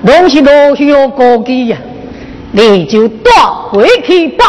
[0.01, 1.77] 拢是落血孤鸡呀！
[2.51, 3.31] 你就带
[3.71, 4.45] 回去吧。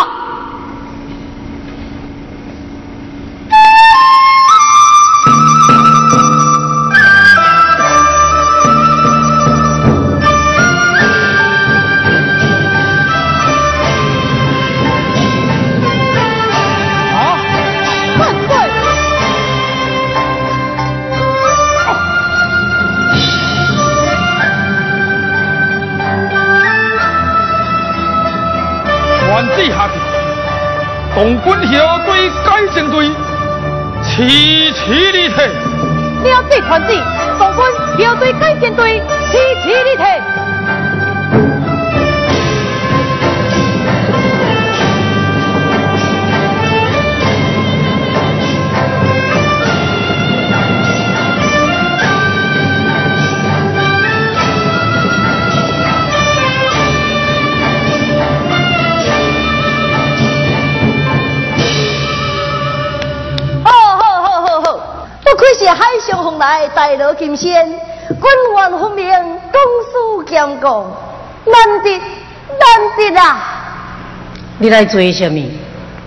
[36.50, 36.92] 这团子，
[37.38, 39.96] 共军校队改正队，齐齐立
[65.38, 65.54] 退。
[65.58, 69.60] 是海上风来，大罗金仙，君王分明，公
[69.90, 70.66] 私兼顾，
[71.46, 73.36] 难得难得啊！
[74.58, 75.40] 你来做什么？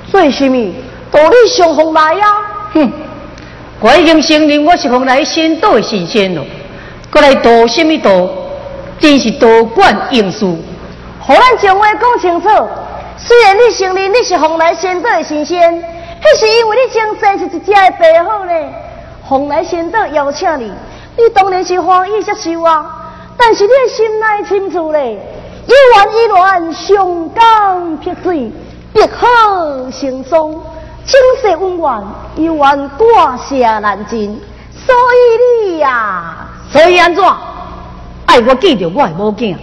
[0.09, 0.73] 做什么？
[1.11, 2.69] 道理上风来啊！
[2.73, 2.91] 哼，
[3.81, 6.45] 我已经承认我是风来仙道的神仙了，
[7.11, 8.29] 过来道什么道？
[8.99, 10.57] 真是多管应数。
[11.19, 12.47] 好，咱将话讲清楚。
[13.17, 15.73] 虽然你承认你是风来仙道的神仙，
[16.21, 18.51] 迄是因为你前世是一只的白虎呢。
[19.31, 20.69] 蓬莱仙岛邀请你，
[21.15, 22.85] 你当然是欢喜接受啊。
[23.37, 25.17] 但是你的心内清楚嘞，
[25.65, 28.51] 一弯一乱，上江撇水，
[28.93, 30.61] 碧好成松，
[31.05, 32.03] 景色温婉，
[32.35, 34.37] 又愿挂下难尽。
[34.75, 36.35] 所以你呀，
[36.69, 37.23] 所以安怎？
[38.25, 39.55] 爱我记着我的母囝，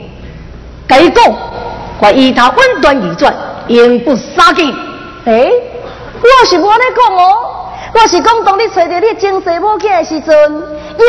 [0.86, 1.22] 该讲，
[2.00, 3.34] 我依他温断而转，
[3.66, 4.74] 永不杀机。
[5.26, 5.52] 诶，
[6.22, 7.57] 我是无咧讲哦。
[7.94, 10.52] 我是讲，当你找到你精神某囝的时阵，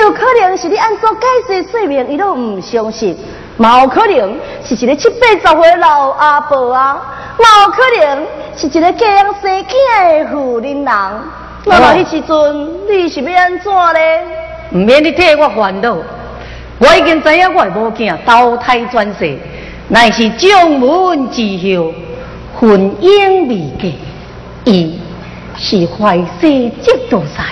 [0.01, 3.13] 有可能是你按怎解释说明，伊都唔相信；，
[3.59, 7.01] 冇可能是一个七八十岁老阿婆啊，
[7.38, 8.25] 冇可能
[8.55, 10.86] 是一个家养生囝的富人人。
[11.65, 13.99] 那么迄时阵，你是要安怎呢？
[14.71, 15.97] 唔免你替我烦恼，
[16.80, 19.38] 我已经知影我的某囝投胎转世，
[19.89, 21.41] 乃是将门之
[21.77, 21.91] 后，
[22.57, 23.97] 婚姻未嫁，
[24.63, 24.99] 伊。
[25.60, 26.47] 是坏事
[26.82, 27.43] 接多赛，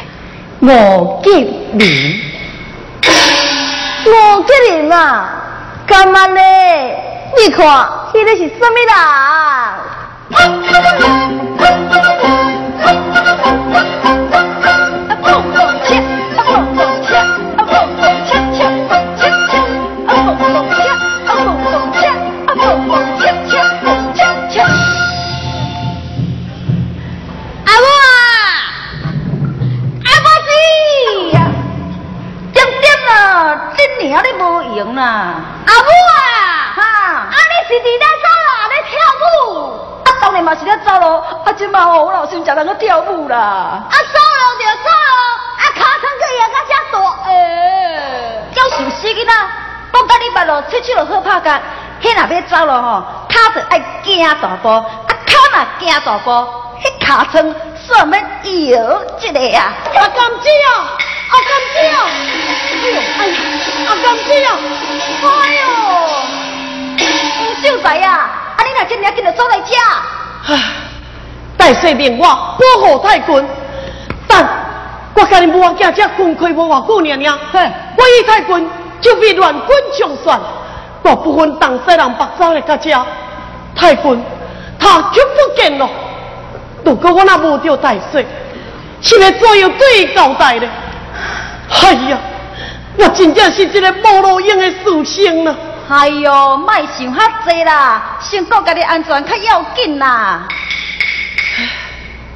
[0.60, 1.30] 我给
[1.74, 2.22] 你，
[4.06, 5.30] 我给你嘛，
[5.86, 6.42] 干嘛呢？
[7.38, 7.66] 你看，
[8.14, 8.78] 迄个是什么
[34.98, 35.36] 啦。
[35.68, 36.82] 阿母啊，哈，
[37.32, 38.68] 啊你是伫咧走啊？
[38.68, 39.80] 咧跳舞？
[40.04, 43.38] 啊当然嘛是咧走咯，啊即嘛吼我老先食人去跳舞啦。
[43.38, 45.22] 啊走路就走路，
[45.62, 48.44] 啊脚床可以啊遮大诶。
[48.54, 49.32] 叫想死囡仔，
[49.94, 51.62] 讲甲你捌咯，出去就好拍架。
[52.02, 54.84] 迄若要走咯吼，脚就爱惊大步，啊
[55.26, 56.32] 脚若惊大步，
[56.82, 59.74] 迄尻川算要摇一个啊。
[59.96, 60.70] 阿甘子啊，
[61.30, 61.98] 阿甘子啊，
[62.72, 63.38] 哎呦，哎呀，
[63.88, 64.48] 阿甘子啊，
[65.24, 65.26] 哎
[65.56, 65.62] 呦，
[67.42, 68.08] 吴秀才啊，
[68.56, 69.68] 啊你若真领紧就走来遮。
[70.48, 70.52] 唉，
[71.58, 73.46] 大细命我保护太君，
[74.28, 74.48] 但
[75.16, 78.70] 我甲你母仔才分开无偌久尔尔，嘿我与太君
[79.02, 79.68] 就被乱军
[79.98, 80.40] 枪算，
[81.04, 83.06] 大部分东西人北走来到遮，
[83.76, 84.24] 太君
[84.80, 85.90] 他却不见了。
[86.86, 88.26] 如果我那无着大细，
[89.02, 90.68] 是要怎样对伊交代呢？
[91.70, 92.18] 哎呀，
[92.98, 95.56] 我真正是一个无路用的事情呢。
[95.90, 100.48] 哎呦，莫想遐济啦，先顾家己安全较要紧啦。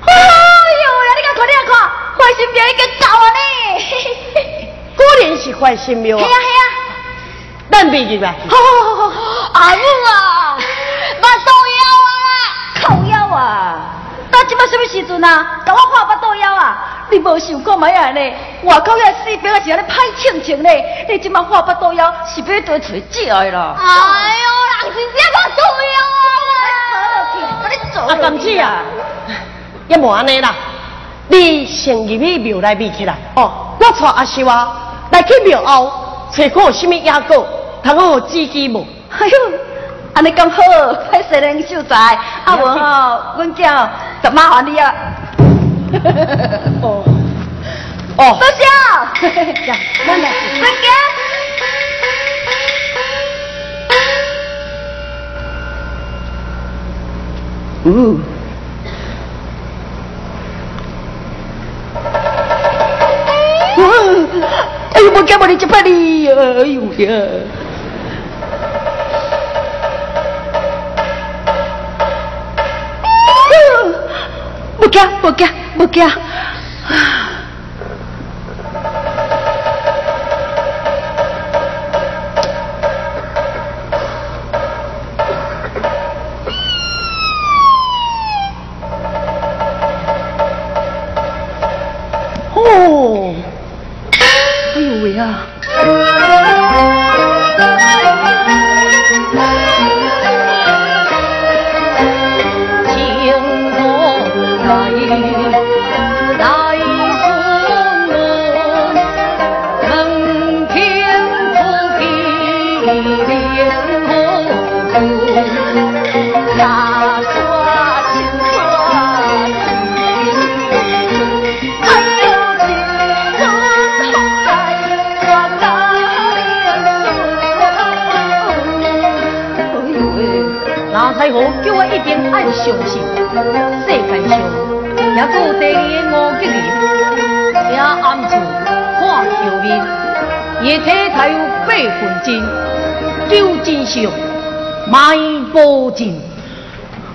[0.03, 1.73] 哎呦呀，你看看，你看看，
[2.17, 3.39] 坏心病已经到啊呢。
[4.95, 6.25] 果然是坏心庙啊系！
[6.25, 6.63] 啊系啊，
[7.71, 8.35] 咱别入来。
[8.49, 9.19] 好好好好好，
[9.53, 10.57] 阿母啊，
[11.21, 12.33] 巴肚枵啊啦！
[12.81, 13.70] 靠腰啊！
[14.31, 15.61] 到即摆什么时阵啊？
[15.65, 16.77] 甲我看巴肚枵啊！
[17.09, 18.19] 你无想过买啊呢？
[18.63, 20.69] 外口遐四边啊是安尼歹清清呢，
[21.09, 23.75] 你即摆看巴肚枵是要倒找食的啦。
[23.77, 23.83] 哎
[24.41, 24.45] 呦，
[24.77, 26.01] 人是这巴肚枵啊
[27.61, 27.69] 啦！
[27.69, 28.83] 你走啊，甘子啊，
[29.87, 30.55] 也无安尼啦。
[31.27, 33.51] 你先入去庙内面起来哦。
[33.79, 34.71] 我带阿秀啊
[35.11, 35.91] 来去庙后，
[36.31, 37.45] 找看有什么野果，
[37.83, 38.85] 通好指记无？
[39.19, 39.33] 哎呦，
[40.13, 40.61] 安尼咁好，
[41.11, 42.77] 歹势人秀才，啊无吼，
[43.37, 43.89] 阮囝
[44.23, 44.93] 就麻烦你啊。
[46.81, 47.03] 哦
[48.17, 48.63] 哦多，谢。
[49.67, 49.75] 呀，
[50.05, 50.29] 咱来。
[50.61, 50.83] 再见。
[57.83, 58.19] 嗯。
[64.93, 66.27] 哎呦，我干嘛你这把你？
[66.27, 66.33] 哎
[66.65, 67.09] 呦呀！
[74.91, 75.47] 不惊，不惊，
[75.77, 76.05] 不惊。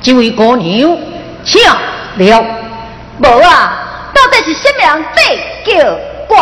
[0.07, 0.97] 这位姑娘，
[1.43, 1.77] 请了。
[2.17, 3.77] 无啊，
[4.15, 5.21] 到底是什么人在
[5.65, 5.85] 叫
[6.29, 6.33] 我？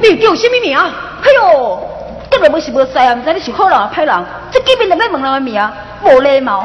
[0.00, 0.78] 你叫什么名？
[0.78, 1.80] 哎呦，
[2.30, 5.60] 根本不是无知啊，唔知你是好人啊歹人，这见面就要问人的名，
[6.04, 6.64] 无礼貌。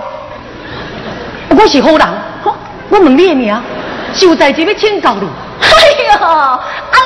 [1.50, 2.08] 我是好人，
[2.44, 2.56] 我
[2.92, 3.60] 问你的名，
[4.14, 5.28] 就在这要请教你。
[5.60, 5.68] 哎
[6.20, 6.60] 呦，啊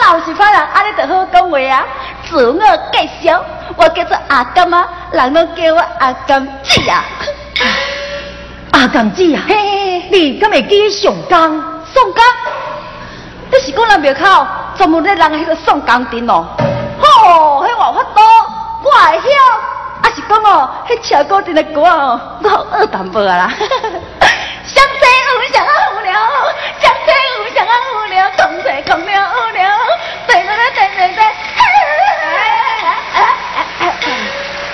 [0.03, 1.87] 老是歹人，安尼就好讲话啊。
[2.31, 2.53] 自我
[2.93, 3.43] 介绍，
[3.75, 7.03] 我叫做阿甘啊，人都叫我阿甘姐啊。
[8.71, 11.63] 阿甘姐啊，嘿嘿嘿，你敢会记上工？
[11.93, 12.23] 宋江，
[13.51, 14.47] 你是讲咱庙口
[14.77, 16.47] 专门咧人迄个宋钢钉哦？
[17.01, 18.23] 吼，迄话法多，
[18.81, 19.27] 我会晓。
[20.01, 23.53] 啊是讲哦，迄车歌镇的歌哦，我有学淡薄啊啦。
[24.63, 26.13] 相车有相啊无聊，
[26.79, 29.11] 相车有相啊无聊，空车空了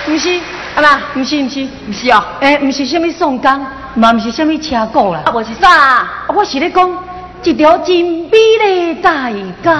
[0.08, 0.40] 不是，
[0.74, 3.60] 啊啦，不是不是，不是哦，诶、不是什么宋江，
[3.94, 5.70] 嘛不是什么车鼓啦啊，无是啥？
[5.70, 6.90] 啊我是咧讲
[7.42, 7.94] 一条真
[8.30, 9.30] 美丽大
[9.62, 9.74] 江，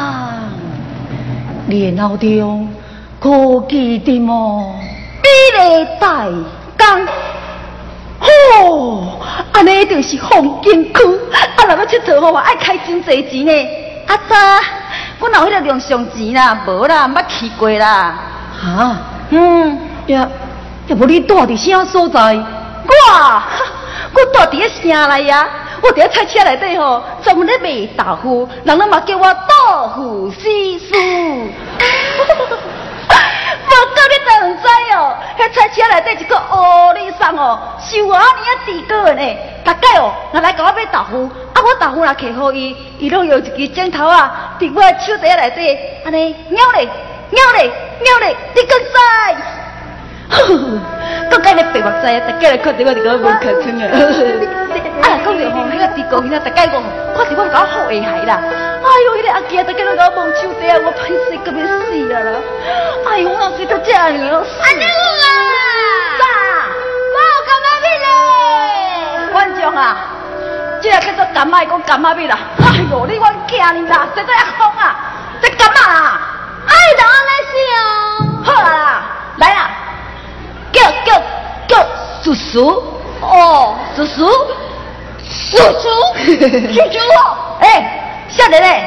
[1.96, 2.68] 然后中
[3.18, 4.78] 可记得么？
[5.22, 6.26] 美丽大
[6.76, 7.00] 江。
[8.20, 11.02] 哦，啊安尼一定是风景区。
[11.56, 13.68] 啊，若要佚佗吼，爱开真济钱呢。
[14.06, 14.36] 啊，早，
[15.20, 16.60] 我哪有迄个量上钱啦？
[16.66, 18.14] 无啦，毋捌去过啦。
[18.62, 19.00] 啊，
[19.30, 19.78] 嗯，
[20.08, 20.28] 也
[20.88, 22.20] 也无你住伫啥所在？
[22.34, 23.42] 我，
[24.14, 25.46] 我住伫个城内呀。
[25.80, 30.40] 我伫个菜车内底吼，专门咧卖豆腐，人人嘛叫我豆腐师
[30.80, 30.96] 叔。
[33.70, 34.66] 无够你都唔知
[34.96, 46.88] 哦，迄菜车内底一个乌里桑哦，收啊尼啊地个呢，大概哦，若来甲我买豆腐，啊我豆腐若客好伊，伊拢用一支剪头啊，伫我手底内底，安尼咬咧，
[47.30, 47.70] 咬咧，
[48.04, 48.88] 咬咧，你更知？
[50.30, 50.36] 呵，
[51.42, 53.84] 讲你白目仔，大家来看到我伫个门口村啊！
[55.02, 56.82] 啊，讲着吼，迄个地沟仔，大家讲，
[57.16, 58.40] 看着我搞好下海啦！
[58.42, 62.30] 哎呦，迄个阿杰，大家都搞蒙手底啊，我歹死，根本死啊啦！
[63.08, 64.08] 哎呦，我哪睡到这样啊？
[64.08, 64.12] 阿
[64.76, 65.26] 娘啊！
[66.18, 66.24] 啥？
[67.14, 69.32] 我干嘛咪咧？
[69.32, 69.96] 观众啊，
[70.82, 72.38] 这个叫做干妈讲干妈咪啦！
[72.60, 74.94] 哎呦，你我惊你啦，谁在遐疯啊？
[75.40, 76.20] 这干嘛啦？
[76.66, 77.30] 哎，就安尼
[78.44, 79.02] 好啦，
[79.38, 79.70] 来啦！
[80.72, 81.22] 叫叫
[81.66, 81.86] 叫
[82.22, 82.82] 叔叔
[83.20, 85.88] 哦，叔叔，叔叔，
[86.72, 88.84] 叔叔哦，哎，少年嘞，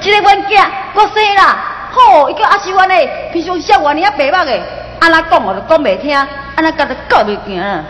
[0.00, 0.64] 这个阮囝
[0.94, 1.56] 我生啦，
[1.92, 4.52] 吼，伊叫阿秀安尼，平常少我尼啊白目的，
[5.00, 7.84] 安那讲我就讲袂听，安那甲他教袂行。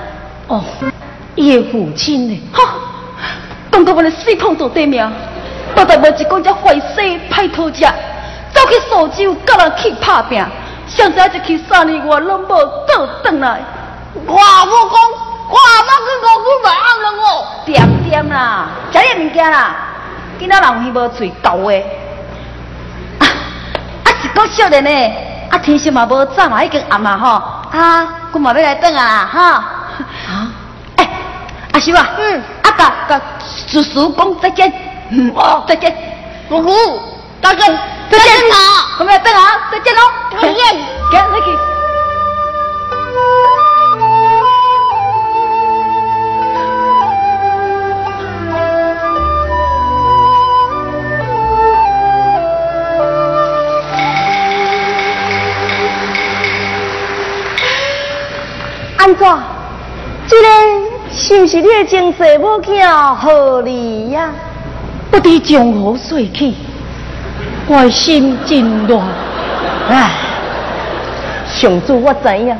[0.49, 0.63] 哦，
[1.35, 2.43] 伊的父亲呢？
[2.53, 2.63] 哈，
[3.73, 5.07] 讲到我的死痛做对命，
[5.77, 7.01] 我都无一讲只坏死
[7.31, 7.85] 歹讨食，
[8.53, 10.45] 走去苏州甲人去拍拼。
[10.97, 13.61] 想在一去三年，我拢无倒转来。
[14.15, 14.97] 我无讲，
[15.51, 17.65] 我阿妈去五姑买暗了我。
[17.67, 19.75] 点点啦，食啲物件啦，
[20.39, 21.85] 今仔人有耳无嘴搞诶。
[23.19, 23.27] 啊，
[24.05, 25.15] 啊一个少年呢，
[25.51, 27.29] 啊天色嘛无早嘛已经暗啊吼，
[27.79, 29.43] 啊，我嘛要来转啊哈。
[30.29, 30.49] 啊，
[30.97, 31.11] 哎，
[31.73, 33.21] 阿叔啊，嗯，啊甲甲
[33.67, 34.73] 叔叔讲再见，
[35.11, 35.93] 嗯，哦，再见，
[36.49, 36.71] 姑姑，
[37.43, 37.79] 再见。
[38.11, 38.97] 再见啊！
[39.01, 39.69] 我们要等啊！
[39.71, 40.01] 再见喽！
[40.41, 40.57] 再见，
[41.11, 41.47] 给回去。
[58.99, 59.27] 安怎？
[60.27, 60.49] 这个
[61.13, 64.31] 是不是你的前世母囝何丽呀？
[65.11, 66.57] 不知从何说起。
[67.67, 69.03] 我心真乱，
[69.89, 70.11] 唉，
[71.47, 72.55] 上主我知影，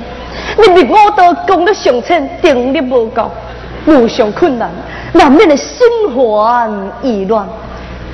[0.57, 3.31] 你入我道功德上亲，定力无够，
[3.87, 4.71] 无上困难，
[5.13, 6.73] 难免的心烦
[7.03, 7.47] 意乱。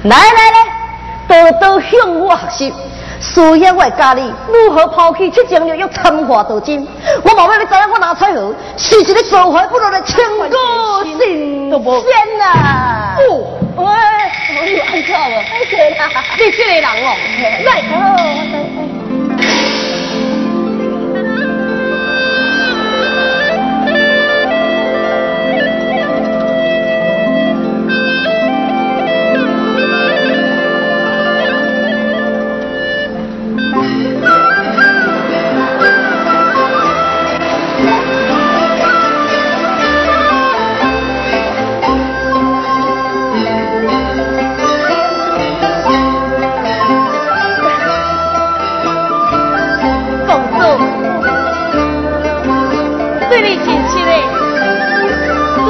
[0.03, 2.75] 来来来，多多向我学习，
[3.21, 6.89] 需要我教你如何抛弃七情六欲，参花斗金。
[7.23, 10.51] 我冇要你知影我哪彩河，是一个做怀不落的千古神
[12.01, 13.17] 仙呐！
[13.77, 13.85] 喂，
[14.57, 15.33] 我有安错无？
[15.53, 17.07] 你这个人哦，
[17.67, 17.69] 来，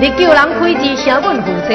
[0.00, 1.74] 你叫人开支成本负责，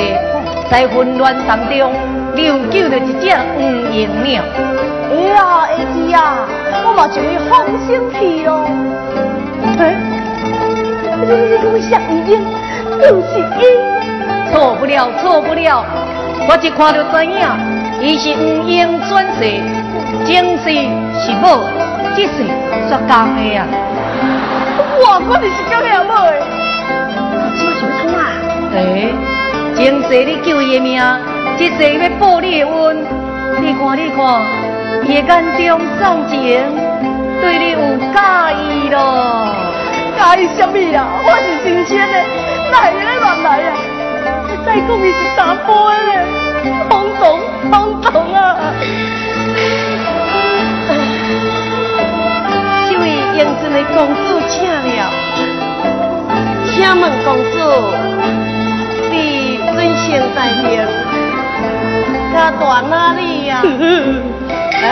[0.69, 1.93] 在混乱当中，
[2.35, 4.43] 你又救了一只黄莺鸟。
[5.11, 6.47] 哎呀，会记啊！
[6.85, 8.49] 我嘛就会放心去哦。
[9.77, 9.81] 哎，
[11.19, 13.61] 你你就是伊。
[14.51, 15.85] 错不了，错不了！
[16.47, 17.39] 我一看就知影，
[18.01, 19.39] 伊是黄莺转世，
[20.25, 20.69] 前世
[21.21, 21.63] 是某，
[22.15, 22.43] 这世
[22.89, 23.65] 煞公的啊！
[25.01, 26.11] 哇，我就是讲遐某
[28.71, 28.87] 创啊？
[28.95, 29.13] 诶，
[29.75, 31.01] 前世你救伊的命，
[31.57, 32.97] 这世要报你的恩。
[33.61, 34.19] 你看，你看，
[35.05, 36.37] 伊的眼中送情，
[37.41, 38.17] 对你有介
[38.63, 38.95] 意咯？
[40.17, 40.99] 介意什么啊？
[41.23, 42.15] 我是新鲜的，
[42.71, 43.69] 哪会来乱来啊？
[44.65, 46.09] 再讲伊是查甫的咧，
[46.89, 47.21] 轰动
[47.71, 48.39] 轰动啊！
[52.87, 53.03] 这位
[53.35, 54.71] 英俊的公主请了，
[56.67, 57.57] 请问公主
[59.11, 59.15] 是
[59.73, 60.79] 尊姓大名？
[62.33, 63.61] 家住哪里呀？
[64.83, 64.87] 哎，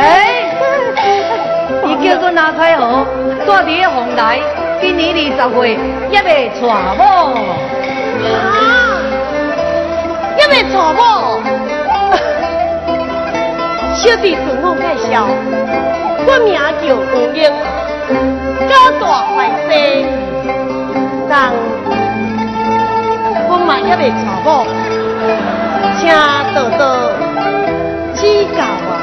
[1.87, 3.05] 你叫我拿开河，
[3.45, 4.39] 住伫个红台，
[4.81, 5.19] 今年二
[5.49, 5.79] 十岁，
[6.11, 7.03] 也未娶某。
[8.25, 8.27] 啊，
[10.37, 10.99] 也未娶某。
[13.95, 15.25] 小弟自我介绍，
[16.27, 16.47] 我名
[16.81, 17.39] 叫吴英，
[18.67, 19.01] 家大
[19.33, 19.37] 怀
[19.69, 19.71] 西，
[21.29, 21.55] 但我
[23.69, 24.65] 嘛也未娶某，
[25.99, 26.09] 请
[26.55, 26.81] 多多
[28.15, 28.25] 指
[28.57, 28.97] 教啊！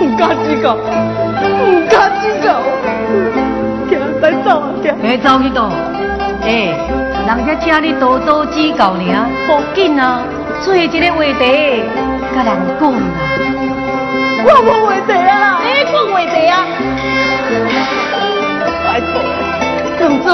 [0.00, 2.58] 唔敢指教，唔敢指教，
[3.88, 3.90] 行，
[4.20, 4.84] 再走啊，行。
[5.00, 5.70] 你走去倒？
[6.42, 6.74] 哎，
[7.28, 10.22] 人家请你多多指教你啊，无紧啊，
[10.62, 11.84] 做一个话题，
[12.34, 12.98] 甲人讲啦。
[14.42, 16.66] 我无话题啊，你讲话题啊？
[18.84, 19.22] 拜托，
[20.00, 20.26] 公主，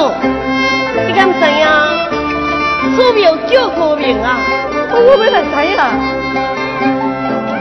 [1.06, 1.64] 你敢知影？
[2.94, 4.38] 此庙叫何名啊？
[4.92, 5.76] 我要来知影。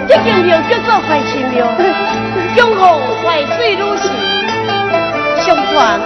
[0.07, 1.65] 这间庙叫做怀神庙，
[2.55, 2.81] 恭奉
[3.23, 4.03] 怀水女士。
[5.41, 5.99] 相传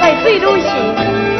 [0.00, 1.33] 怀水女士